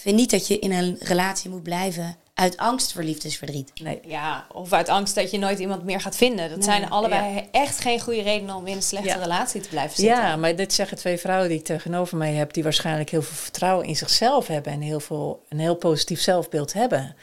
[0.04, 3.72] vind niet dat je in een relatie moet blijven uit angst voor liefdesverdriet.
[3.82, 4.00] nee.
[4.06, 6.50] Ja, of uit angst dat je nooit iemand meer gaat vinden.
[6.50, 9.16] Dat Nee, zijn allebei echt geen goede redenen om in een slechte Ja.
[9.16, 10.16] relatie te blijven zitten.
[10.24, 13.36] Ja, maar dit zeggen twee vrouwen die ik tegenover mij heb, die waarschijnlijk heel veel
[13.36, 17.16] vertrouwen in zichzelf hebben en heel veel, een heel positief zelfbeeld hebben.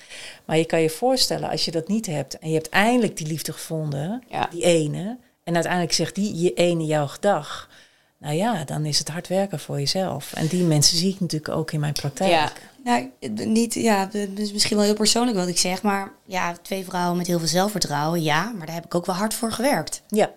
[0.44, 3.26] Maar je kan je voorstellen, als je dat niet hebt en je hebt eindelijk die
[3.26, 4.48] liefde gevonden, Ja.
[4.50, 7.68] die ene, en uiteindelijk zegt die je ene jouw gedag.
[8.18, 10.32] Nou ja, dan is het hard werken voor jezelf.
[10.32, 12.52] En die mensen zie ik natuurlijk ook in mijn praktijk.
[12.84, 13.10] Nou,
[13.44, 17.16] niet, ja, het is misschien wel heel persoonlijk wat ik zeg, maar ja, twee vrouwen
[17.16, 20.02] met heel veel zelfvertrouwen, ja, maar daar heb ik ook wel hard voor gewerkt.
[20.08, 20.30] Ja,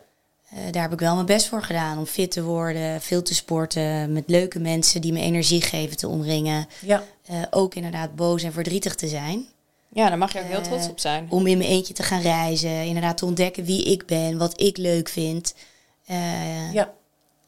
[0.50, 3.34] Eh, daar heb ik wel mijn best voor gedaan om fit te worden, veel te
[3.36, 6.68] sporten, met leuke mensen die me energie geven te omringen.
[6.80, 9.46] ja, Eh, ook inderdaad boos en verdrietig te zijn.
[9.90, 11.28] ja, daar mag je ook heel Eh, trots op zijn.
[11.30, 14.78] Om in mijn eentje te gaan reizen, inderdaad te ontdekken wie ik ben, wat ik
[14.78, 15.54] leuk vind.
[16.74, 16.94] Ja.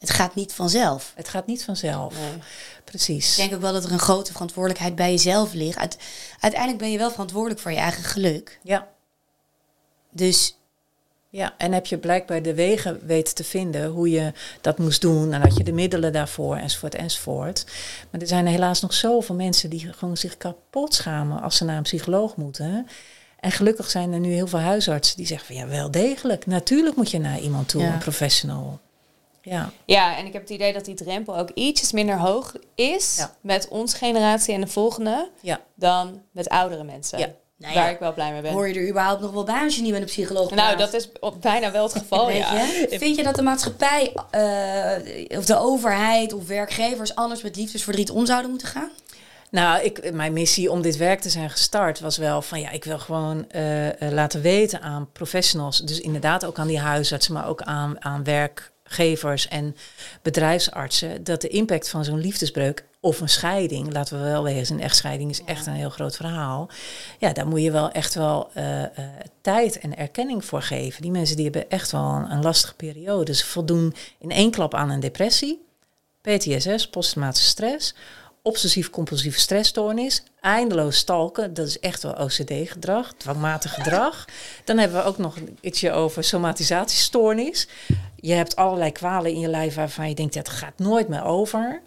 [0.00, 1.12] Het gaat niet vanzelf.
[1.16, 2.14] Het gaat niet vanzelf.
[2.14, 2.42] Nee.
[2.84, 3.30] Precies.
[3.30, 5.78] Ik denk ook wel dat er een grote verantwoordelijkheid bij jezelf ligt.
[5.78, 5.96] Uit,
[6.40, 8.58] uiteindelijk ben je wel verantwoordelijk voor je eigen geluk.
[8.62, 8.88] Ja.
[10.10, 10.54] Dus
[11.32, 15.32] Ja, en heb je blijkbaar de wegen weten te vinden hoe je dat moest doen
[15.32, 17.64] en had je de middelen daarvoor enzovoort enzovoort.
[18.10, 21.76] Maar er zijn helaas nog zoveel mensen die gewoon zich kapot schamen als ze naar
[21.76, 22.86] een psycholoog moeten.
[23.40, 26.46] En gelukkig zijn er nu heel veel huisartsen die zeggen van ja, wel degelijk.
[26.46, 27.92] Natuurlijk moet je naar iemand toe, Ja.
[27.92, 28.80] een professional.
[29.42, 33.14] Ja, Ja, en ik heb het idee dat die drempel ook ietsjes minder hoog is
[33.16, 33.34] Ja.
[33.40, 37.18] met onze generatie en de volgende ja, dan met oudere mensen.
[37.18, 37.28] Ja.
[37.56, 38.52] Nou Waar ja, ik wel blij mee ben.
[38.52, 40.78] hoor je er überhaupt nog wel bij als je niet met een psycholoog Nou, praat?
[40.78, 42.54] dat is op- bijna wel het geval, ja.
[42.54, 42.86] je?
[42.90, 48.26] Vind je dat de maatschappij eh, of de overheid of werkgevers anders met liefdesverdriet om
[48.26, 48.90] zouden moeten gaan?
[49.50, 52.84] Nou, ik, mijn missie om dit werk te zijn gestart was wel van ja, ik
[52.84, 57.48] wil gewoon eh, eh, laten weten aan professionals, dus inderdaad ook aan die huisartsen, maar
[57.48, 58.22] ook aan, aan
[58.90, 59.76] werkgevers en
[60.22, 64.82] bedrijfsartsen, dat de impact van zo'n liefdesbreuk of een scheiding, laten we wel wezen, een
[64.82, 66.68] echtscheiding is echt een heel groot verhaal.
[67.18, 68.90] Ja, daar moet je wel echt wel eh, eh,
[69.40, 71.02] tijd en erkenning voor geven.
[71.02, 73.34] Die mensen die hebben echt wel een, een lastige periode.
[73.34, 75.68] Ze voldoen in één klap aan een depressie.
[76.20, 77.94] PTSS, posttraumatische stress,
[78.42, 84.24] obsessief-compulsieve stressstoornis, eindeloos stalken, dat is echt wel OCD-gedrag, dwangmatig gedrag.
[84.64, 87.68] Dan hebben we ook nog ietsje over somatisatiestoornis.
[88.20, 91.82] Je hebt allerlei kwalen in je lijf waarvan je denkt, dat gaat nooit meer over.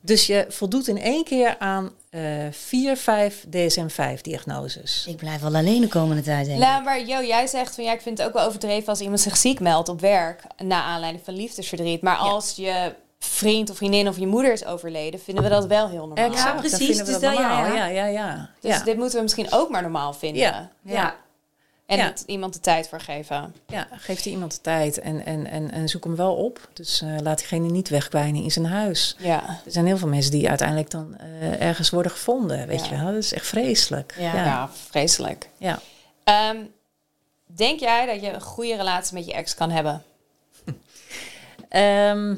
[0.00, 5.06] Dus je voldoet in één keer aan eh vier, vijf DSM-5-diagnoses.
[5.08, 6.64] Ik blijf wel alleen de komende tijd, denk ik.
[6.66, 9.20] Nou, maar Jo, jij zegt van ja, ik vind het ook wel overdreven als iemand
[9.20, 12.02] zich ziek meldt op werk na aanleiding van liefdesverdriet.
[12.02, 15.88] Maar als je vriend of vriendin of je moeder is overleden, vinden we dat wel
[15.88, 16.32] heel normaal.
[16.32, 17.74] Ja, precies, vinden we dus dat dat- ja, normaal.
[17.76, 17.86] ja.
[17.86, 18.50] Ja, ja, ja.
[18.60, 18.84] Dus ja.
[18.84, 20.40] dit moeten we misschien ook maar normaal vinden.
[20.82, 21.16] Ja.
[21.88, 22.12] En Ja.
[22.26, 23.54] iemand de tijd voor geven.
[23.66, 26.68] Ja, geef die iemand de tijd en, en, en, en zoek hem wel op.
[26.72, 29.16] Dus eh, laat diegene niet wegkwijnen in zijn huis.
[29.18, 29.48] Ja.
[29.64, 32.90] Er zijn heel veel mensen die uiteindelijk dan eh, ergens worden gevonden, weet Ja.
[32.90, 33.12] je wel.
[33.12, 34.14] Dat is echt vreselijk.
[34.18, 34.34] Ja.
[34.34, 34.70] Ja, ja.
[34.88, 35.48] vreselijk.
[35.58, 35.78] ja.
[36.24, 36.56] Ehm,
[37.46, 40.02] denk jij dat je een goede relatie met je ex kan hebben?
[41.68, 42.34] Ehm,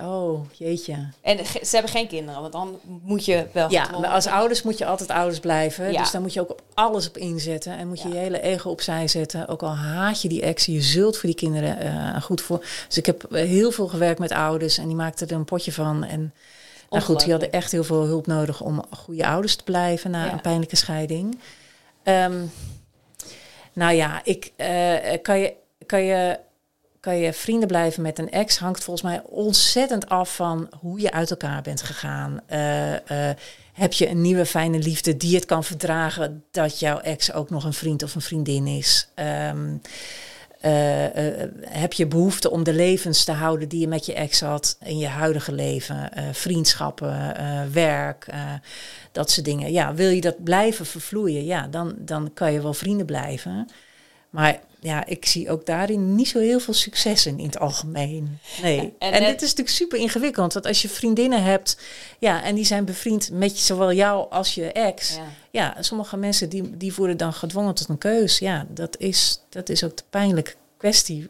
[0.00, 1.08] oh, jeetje.
[1.20, 4.78] En ze hebben geen kinderen, want dan moet je wel Ja, maar als ouders moet
[4.78, 5.92] je altijd ouders blijven.
[5.92, 6.00] Ja.
[6.00, 7.78] Dus daar moet je ook op alles op inzetten.
[7.78, 8.14] En moet je Ja.
[8.14, 9.48] je hele ego opzij zetten.
[9.48, 12.58] Ook al haat je die ex, je zult voor die kinderen eh, goed voor.
[12.86, 14.78] Dus ik heb eh, heel veel gewerkt met ouders.
[14.78, 16.04] En die maakten er een potje van.
[16.04, 16.34] En
[16.90, 20.24] nou goed, die hadden echt heel veel hulp nodig om goede ouders te blijven na
[20.24, 20.32] Ja.
[20.32, 21.38] een pijnlijke scheiding.
[22.02, 22.40] Ehm,
[23.72, 25.54] nou ja, ik, eh, kan, je,
[25.86, 26.38] kan, je,
[27.02, 31.10] kan je vrienden blijven met een ex hangt volgens mij ontzettend af van hoe je
[31.10, 32.40] uit elkaar bent gegaan.
[32.46, 33.36] Eh, eh,
[33.72, 37.64] heb je een nieuwe fijne liefde die het kan verdragen dat jouw ex ook nog
[37.64, 39.08] een vriend of een vriendin is?
[39.14, 39.76] Ehm,
[40.60, 40.72] eh,
[41.60, 44.98] heb je behoefte om de levens te houden die je met je ex had in
[44.98, 46.10] je huidige leven?
[46.32, 47.36] Vriendschappen,
[47.72, 48.26] werk,
[49.12, 49.72] dat soort dingen.
[49.72, 51.44] Ja, wil je dat blijven vervloeien?
[51.44, 53.66] Ja, dan, dan kan je wel vrienden blijven.
[54.32, 58.38] Maar ja, ik zie ook daarin niet zo heel veel successen in het algemeen.
[58.62, 58.94] Nee.
[58.98, 60.52] En dit is natuurlijk super ingewikkeld.
[60.52, 61.76] Want als je vriendinnen hebt,
[62.18, 65.14] ja, en die zijn bevriend met zowel jou als je ex.
[65.16, 65.22] Ja.
[65.50, 68.38] Ja, sommige mensen die, die worden dan gedwongen tot een keus.
[68.38, 71.28] Ja, dat is, dat is ook de pijnlijke kwestie.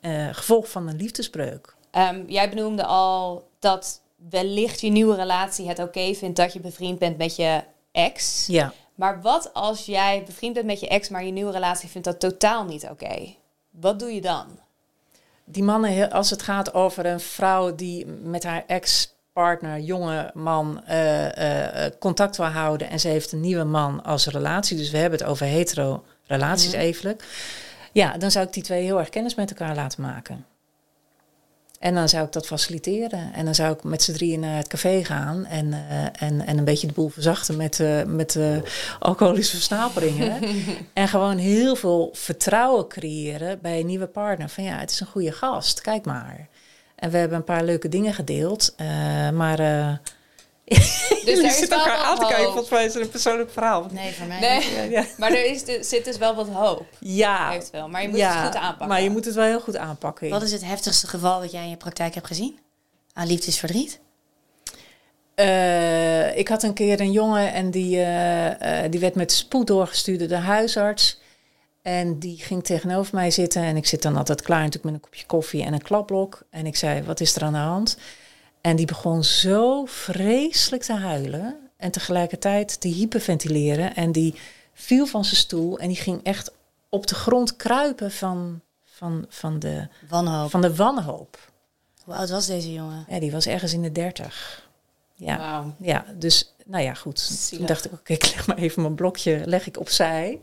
[0.00, 1.74] eh, gevolg van een liefdesbreuk.
[1.90, 6.98] Ehm, jij benoemde al dat wellicht je nieuwe relatie het oké vindt dat je bevriend
[6.98, 8.46] bent met je ex.
[8.46, 8.72] Ja.
[8.98, 12.20] Maar wat als jij bevriend bent met je ex, maar je nieuwe relatie vindt dat
[12.20, 13.34] totaal niet oké?
[13.70, 14.46] Wat doe je dan?
[15.44, 21.26] Die mannen, als het gaat over een vrouw die met haar ex-partner, jonge man, eh,
[21.26, 24.98] eh, eh, contact wil houden en ze heeft een nieuwe man als relatie, dus we
[24.98, 27.24] hebben het over hetero relaties evenlijk,
[27.92, 30.46] ja, dan zou ik die twee heel erg kennis met elkaar laten maken.
[31.78, 33.32] En dan zou ik dat faciliteren.
[33.32, 36.58] En dan zou ik met z'n drieën naar het café gaan en, eh, en, en
[36.58, 38.56] een beetje de boel verzachten met, eh, met eh,
[38.98, 40.42] alcoholische versnaperingen.
[40.92, 44.48] en gewoon heel veel vertrouwen creëren bij een nieuwe partner.
[44.48, 46.48] Van ja, het is een goede gast, kijk maar.
[46.94, 48.74] En we hebben een paar leuke dingen gedeeld.
[49.34, 49.60] maar
[51.24, 52.44] Dus er is wel wat hoop.
[52.44, 53.86] Volgens mij is het een persoonlijk verhaal.
[53.90, 54.40] Nee, voor mij.
[54.40, 55.04] Nee, Ja, ja.
[55.18, 56.86] maar er is dus, zit dus wel wat hoop.
[57.00, 57.88] ja, Eventueel.
[57.88, 58.88] Maar je moet ja, het goed aanpakken.
[58.88, 60.28] Maar je moet het wel heel goed aanpakken.
[60.28, 62.58] Wat is het heftigste geval dat jij in je praktijk hebt gezien?
[63.12, 64.00] Aan liefdesverdriet?
[65.34, 69.66] Eh, ik had een keer een jongen en die, eh, eh, die werd met spoed
[69.66, 71.20] doorgestuurd door de huisarts.
[71.82, 73.62] En die ging tegenover mij zitten.
[73.62, 76.42] En ik zit dan altijd klaar natuurlijk met een kopje koffie en een klapblok.
[76.50, 77.98] En ik zei, wat is er aan de hand?
[78.60, 81.56] En die begon zo vreselijk te huilen.
[81.76, 83.94] En tegelijkertijd te hyperventileren.
[83.94, 84.34] En die
[84.72, 85.78] viel van zijn stoel.
[85.78, 86.50] En die ging echt
[86.88, 90.50] op de grond kruipen van, van, van, de, Wanhoop.
[90.50, 91.38] van de wanhoop.
[92.04, 93.04] Hoe oud was deze jongen?
[93.08, 94.66] Ja, die was ergens in de dertig.
[95.14, 95.38] Ja.
[95.38, 95.74] Wauw.
[95.80, 97.48] Ja, dus nou ja, goed.
[97.50, 100.38] Toen dacht ik, oké, ik leg maar even mijn blokje, leg ik opzij.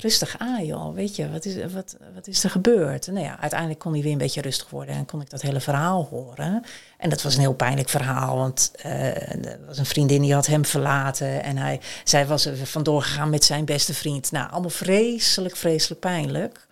[0.00, 0.94] Rustig aan, joh.
[0.94, 3.06] Weet je, wat is, wat, wat is er gebeurd?
[3.06, 5.60] Nou ja, uiteindelijk kon hij weer een beetje rustig worden en kon ik dat hele
[5.60, 6.64] verhaal horen.
[6.98, 10.46] En dat was een heel pijnlijk verhaal, want eh, er was een vriendin die had
[10.46, 14.30] hem verlaten en hij, zij was er vandoor gegaan met zijn beste vriend.
[14.32, 16.66] Nou, allemaal vreselijk, vreselijk pijnlijk.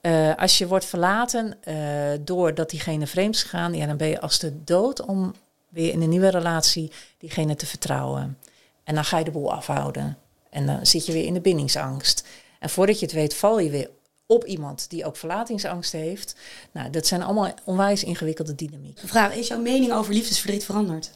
[0.00, 1.74] Eh als je wordt verlaten eh,
[2.20, 5.34] doordat diegene vreemd is gegaan, ja, dan ben je als de dood om
[5.68, 8.38] weer in een nieuwe relatie diegene te vertrouwen.
[8.84, 10.18] En dan ga je de boel afhouden.
[10.50, 12.24] En dan zit je weer in de bindingsangst.
[12.64, 13.90] En voordat je het weet, val je weer
[14.26, 16.34] op iemand die ook verlatingsangst heeft.
[16.72, 19.02] Nou, dat zijn allemaal onwijs ingewikkelde dynamieken.
[19.02, 21.10] Een vraag, is jouw mening over liefdesverdriet veranderd?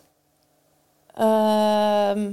[1.14, 2.32] Ehm,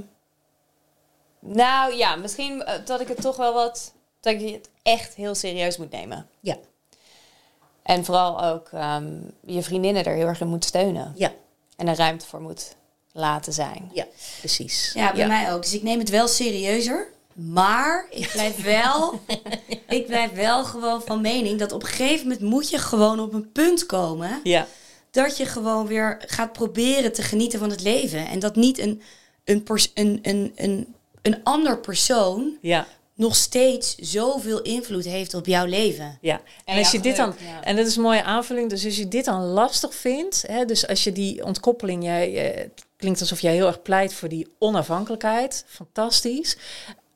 [1.40, 3.92] nou ja, misschien eh, dat ik het toch wel wat.
[4.20, 6.28] dat je het echt heel serieus moet nemen.
[6.40, 6.56] Ja.
[7.82, 11.12] En vooral ook ehm, je vriendinnen er heel erg in moet steunen.
[11.14, 11.32] Ja,
[11.76, 12.76] En er ruimte voor moet
[13.12, 13.90] laten zijn.
[13.92, 14.06] ja
[14.38, 14.92] precies.
[14.94, 15.62] Ja, bij mij ook.
[15.62, 17.14] Dus ik neem het wel serieuzer.
[17.36, 19.20] Maar ik blijf wel,
[19.88, 23.32] ik blijf wel gewoon van mening dat op een gegeven moment moet je gewoon op
[23.32, 24.66] een punt komen Ja,
[25.10, 28.26] dat je gewoon weer gaat proberen te genieten van het leven.
[28.26, 29.02] En dat niet een,
[29.44, 32.86] een, pers- een, een, een, een ander persoon ja.
[33.14, 36.18] nog steeds zoveel invloed heeft op jouw leven.
[36.20, 38.96] Ja, en, En als je dit dan, en dat is een mooie aanvulling, dus als
[38.96, 43.20] je dit dan lastig vindt, hè, dus als je die ontkoppeling, jij, eh, het klinkt
[43.20, 46.56] alsof jij heel erg pleit voor die onafhankelijkheid, fantastisch.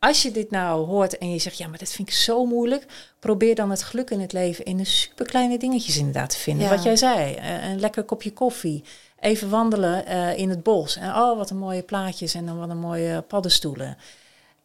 [0.00, 2.86] Als je dit nou hoort en je zegt, ja, maar dat vind ik zo moeilijk,
[3.18, 6.64] probeer dan het geluk in het leven in de superkleine dingetjes inderdaad te vinden.
[6.64, 6.70] Ja.
[6.70, 8.84] Wat jij zei, eh, een lekker kopje koffie,
[9.18, 10.96] even wandelen eh, in het bos.
[10.96, 13.96] En oh, wat een mooie plaatjes en dan wat een mooie paddenstoelen.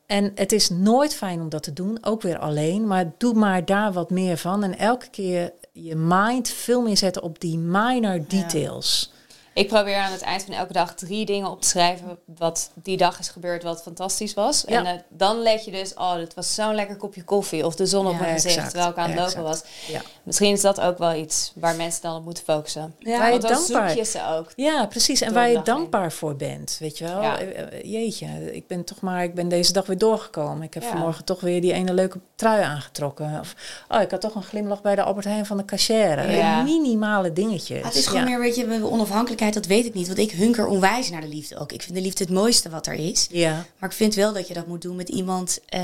[0.06, 2.88] En het is nooit fijn om dat te doen, ook weer alleen.
[2.88, 4.64] Maar doe maar daar wat meer van.
[4.64, 9.14] En elke keer je mind veel meer zetten op die minor details.
[9.56, 12.98] Ik probeer aan het eind van elke dag drie dingen op te schrijven wat die
[12.98, 14.64] dag is gebeurd wat fantastisch was.
[14.68, 14.78] Ja.
[14.78, 17.86] En eh, dan let je dus, oh, dit was zo'n lekker kopje koffie of de
[17.86, 19.62] zon op Ja, mijn gezicht exact, terwijl ik aan het lopen was.
[19.88, 20.02] Ja.
[20.24, 22.96] Misschien is dat ook wel iets waar mensen dan op moeten focussen.
[23.00, 24.52] Ja, Waar je Want dan dankbaar- zoek je ze ook.
[24.56, 25.22] Ja, precies.
[25.22, 25.64] En waar je heen.
[25.64, 27.22] dankbaar voor bent, weet je wel.
[27.22, 27.40] Ja.
[27.40, 30.64] Eh, eh, Jeetje, ik ben toch maar, ik ben deze dag weer doorgekomen.
[30.64, 30.90] Ik heb Ja.
[30.90, 33.38] vanmorgen toch weer die ene leuke trui aangetrokken.
[33.40, 33.56] Of,
[33.90, 36.32] oh, ik had toch een glimlach bij de Albert Heijn van de cashier.
[36.32, 36.62] Ja.
[36.62, 37.80] Minimale dingetjes.
[37.80, 38.30] Ah, het is gewoon ja.
[38.30, 40.08] meer, weet je, we- onafhankelijkheid, dat weet ik niet.
[40.08, 41.72] Want ik hunker onwijs naar de liefde ook.
[41.72, 43.28] Ik vind de liefde het mooiste wat er is.
[43.32, 45.82] Ja, Maar ik vind wel dat je dat moet doen met iemand eh,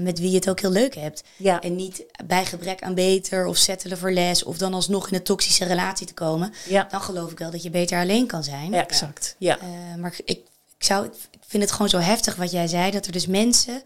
[0.00, 1.22] met wie je het ook heel leuk hebt.
[1.36, 1.60] ja.
[1.60, 5.22] En niet bij gebrek aan beter of settelen voor les of dan alsnog in een
[5.22, 6.52] toxische relatie te komen.
[6.68, 6.86] ja.
[6.90, 8.70] Dan geloof ik wel dat je beter alleen kan zijn.
[8.70, 9.34] ja, exact.
[9.38, 9.58] Ja.
[9.58, 9.66] Eh,
[10.00, 10.40] maar ik, ik,
[10.78, 11.12] zou, ik
[11.46, 13.82] vind het gewoon zo heftig wat jij zei, dat er dus mensen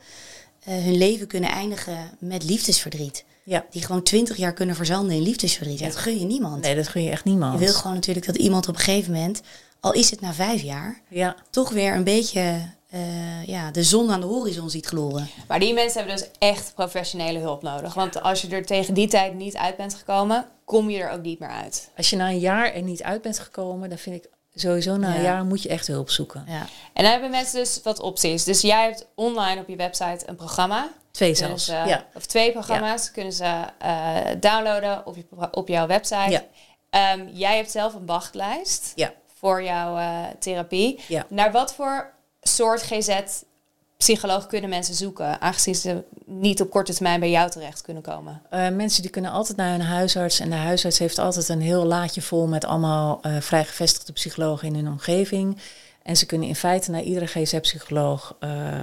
[0.65, 3.25] eh, hun leven kunnen eindigen met liefdesverdriet.
[3.49, 3.65] Ja.
[3.71, 5.79] Die gewoon twintig jaar kunnen verzanden in liefdesverdriet.
[5.81, 6.63] Dat gun je niemand.
[6.63, 7.53] Nee, dat gun je echt niemand.
[7.59, 9.41] Je wil gewoon natuurlijk dat iemand op een gegeven moment,
[9.81, 14.11] al is het na vijf jaar, Ja, toch weer een beetje eh, ja, de zon
[14.11, 15.29] aan de horizon ziet gloren.
[15.49, 17.95] Maar die mensen hebben dus echt professionele hulp nodig.
[17.95, 21.23] Want als je er tegen die tijd niet uit bent gekomen, kom je er ook
[21.23, 21.89] niet meer uit.
[21.97, 25.09] als je na een jaar er niet uit bent gekomen, dan vind ik sowieso na
[25.09, 25.23] een Ja.
[25.23, 26.45] jaar moet je echt hulp zoeken.
[26.47, 26.67] Ja.
[26.93, 28.45] En dan hebben mensen dus wat opties.
[28.45, 30.89] Dus jij hebt online op je website een programma.
[31.19, 31.65] Twee zelfs.
[31.65, 32.05] ze- ja.
[32.15, 36.31] Of twee programma's kunnen ze eh, downloaden op, je, op jouw website.
[36.31, 36.43] Ja.
[36.91, 39.13] Ehm, jij hebt zelf een wachtlijst Ja.
[39.39, 41.01] voor jouw eh, therapie.
[41.09, 41.27] Ja.
[41.29, 42.11] Naar wat voor
[42.41, 48.03] soort GZ-psycholoog kunnen mensen zoeken, aangezien ze niet op korte termijn bij jou terecht kunnen
[48.03, 48.43] komen?
[48.51, 50.41] Eh, mensen die kunnen altijd naar hun huisarts.
[50.41, 54.69] En de huisarts heeft altijd een heel laadje vol met allemaal eh vrij gevestigde psychologen
[54.69, 55.59] in hun omgeving.
[56.03, 58.83] En ze kunnen in feite naar iedere GZ-psycholoog eh, eh,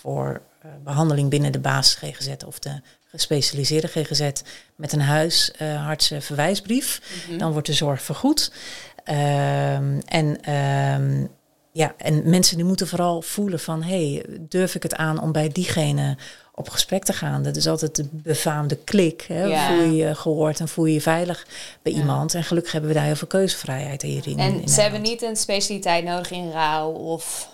[0.00, 0.42] voor
[0.84, 4.30] behandeling binnen de basis GGZ of de gespecialiseerde GGZ
[4.76, 7.00] met een huisartsenverwijsbrief.
[7.38, 8.52] Dan wordt de zorg vergoed.
[9.04, 11.26] Ehm, en ehm,
[11.72, 15.48] ja, en mensen die moeten vooral voelen van, hey, durf ik het aan om bij
[15.48, 16.16] diegene
[16.54, 17.42] op gesprek te gaan?
[17.42, 19.24] Dat is altijd de befaamde klik.
[19.28, 19.44] Hè?
[19.44, 19.66] Ja.
[19.66, 21.46] Voel je je gehoord en voel je je veilig
[21.82, 21.98] bij Ja.
[21.98, 22.34] iemand?
[22.34, 24.38] En gelukkig hebben we daar heel veel keuzevrijheid hierin.
[24.38, 27.48] En in ze hebben niet een specialiteit nodig in rouw of...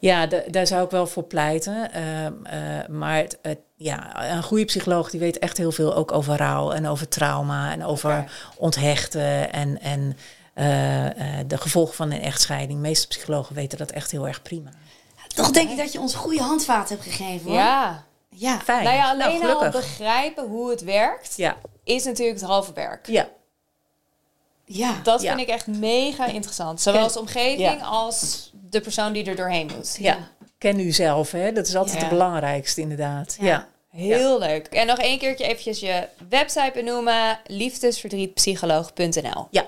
[0.00, 1.92] Ja, da- daar zou ik wel voor pleiten.
[1.92, 6.12] Ehm, eh, maar het, het- ja, een goede psycholoog die weet echt heel veel ook
[6.12, 8.24] over rouw en over trauma en over
[8.56, 10.16] onthechten en, en
[10.54, 11.06] eh,
[11.40, 12.72] eh, de gevolgen van een echtscheiding.
[12.82, 14.70] De meeste psychologen weten dat echt heel erg prima.
[15.34, 17.54] Toch denk ik dat je ons goede handvaat hebt gegeven hoor.
[17.58, 18.04] Ja.
[18.28, 18.58] Ja.
[18.58, 18.84] Fijn.
[18.84, 19.70] Nou ja, alleen al gelukkig.
[19.72, 23.06] begrijpen hoe het werkt, Ja, is natuurlijk het halve werk.
[23.06, 23.28] ja,
[24.72, 25.00] Ja.
[25.02, 25.34] Dat Ja.
[25.36, 26.80] vind ik echt mega interessant.
[26.80, 27.76] Zowel als omgeving Ja.
[27.86, 29.96] als de persoon die er doorheen moet.
[30.00, 30.18] ja.
[30.58, 31.52] Ken u zelf, hè?
[31.52, 32.00] Dat is altijd Ja.
[32.00, 33.36] het belangrijkste, inderdaad.
[33.40, 33.68] Ja.
[33.92, 34.16] Ja.
[34.16, 34.66] Heel leuk.
[34.66, 37.38] En nog één keertje eventjes je website benoemen.
[37.46, 39.66] Liefdesverdrietpsycholoog.nl Ja.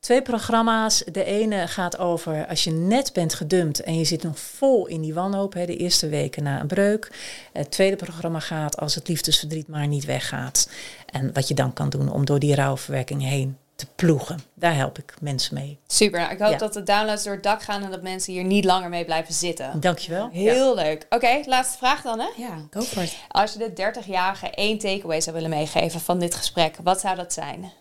[0.00, 1.02] Twee programma's.
[1.12, 5.00] De ene gaat over als je net bent gedumpt en je zit nog vol in
[5.00, 7.10] die wanhoop, hè, de eerste weken na een breuk.
[7.52, 10.68] Het tweede programma gaat als het liefdesverdriet maar niet weggaat.
[11.12, 14.38] En wat je dan kan doen om door die rouwverwerking heen te ploegen.
[14.54, 15.78] Daar help ik mensen mee.
[15.86, 16.20] Super.
[16.20, 16.58] Nou, ik hoop Ja.
[16.58, 19.34] dat de downloads door het dak gaan en dat mensen hier niet langer mee blijven
[19.34, 19.80] zitten.
[19.80, 20.28] Dankjewel.
[20.32, 21.06] Heel leuk.
[21.08, 22.28] Oké, laatste vraag dan hè.
[22.36, 23.16] Ja, go for it.
[23.28, 27.32] Als je de 30-jarige één takeaway zou willen meegeven van dit gesprek, wat zou dat
[27.32, 27.72] zijn?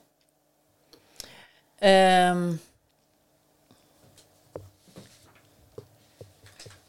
[1.80, 2.52] Ehm,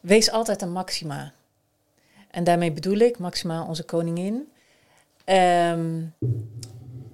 [0.01, 1.33] wees altijd een Maxima.
[2.31, 4.53] En daarmee bedoel ik Maxima, onze koningin.
[5.25, 6.03] Ehm,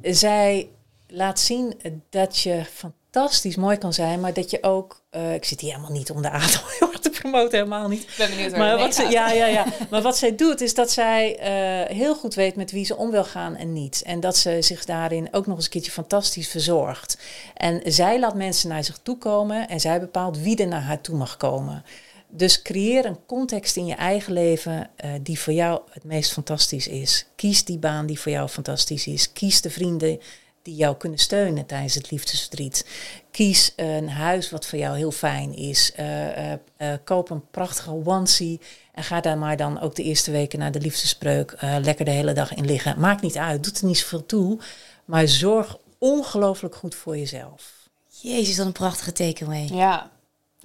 [0.02, 0.68] zij
[1.14, 5.02] laat zien dat je fantastisch mooi kan zijn, maar dat je ook.
[5.10, 6.60] eh, ik zit hier helemaal niet om de adem
[7.00, 8.02] te promoten, helemaal niet.
[8.02, 9.64] Ik ben benieuwd waar Maar wat, ze, ja, ja, ja.
[9.90, 13.10] maar wat zij doet, is dat zij eh, heel goed weet met wie ze om
[13.10, 14.02] wil gaan en niet.
[14.02, 17.18] En dat ze zich daarin ook nog eens een keertje fantastisch verzorgt.
[17.54, 21.00] En zij laat mensen naar zich toe komen en zij bepaalt wie er naar haar
[21.00, 21.84] toe mag komen.
[22.28, 26.88] Dus creëer een context in je eigen leven eh, die voor jou het meest fantastisch
[26.88, 27.26] is.
[27.36, 29.32] Kies die baan die voor jou fantastisch is.
[29.32, 30.20] Kies de vrienden
[30.64, 32.86] die jou kunnen steunen tijdens het liefdesverdriet.
[33.30, 35.92] Kies een huis wat voor jou heel fijn is.
[35.92, 38.60] Eh, eh, eh, koop een prachtige onesie
[38.92, 42.10] en ga daar maar dan ook de eerste weken na de liefdesbreuk eh, lekker de
[42.10, 43.00] hele dag in liggen.
[43.00, 44.58] Maakt niet uit, doet er niet zoveel toe,
[45.04, 47.72] maar zorg ongelooflijk goed voor jezelf.
[48.20, 49.68] Jezus, wat een prachtige takeaway.
[49.72, 50.10] Ja,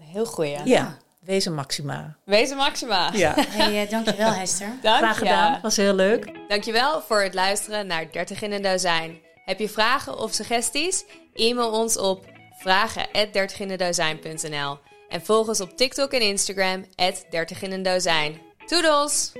[0.01, 0.57] heel goeie.
[0.65, 2.15] Ja, wees een maxima.
[2.23, 3.11] Wees een Maxima.
[3.13, 4.71] Ja, Hey, eh, dankjewel Hester.
[4.81, 5.25] Dank graag je.
[5.25, 5.59] gedaan.
[5.61, 6.31] Was heel leuk.
[6.47, 9.17] Dankjewel voor het luisteren naar 30 in een dozijn.
[9.49, 11.05] Heb je vragen of suggesties?
[11.33, 12.25] E-mail ons op
[12.57, 14.77] vragen@dertiginendozijn.nl
[15.09, 16.85] en volg ons op TikTok en Instagram
[17.29, 18.41] 30 in een dozijn.
[18.65, 19.31] Toedels!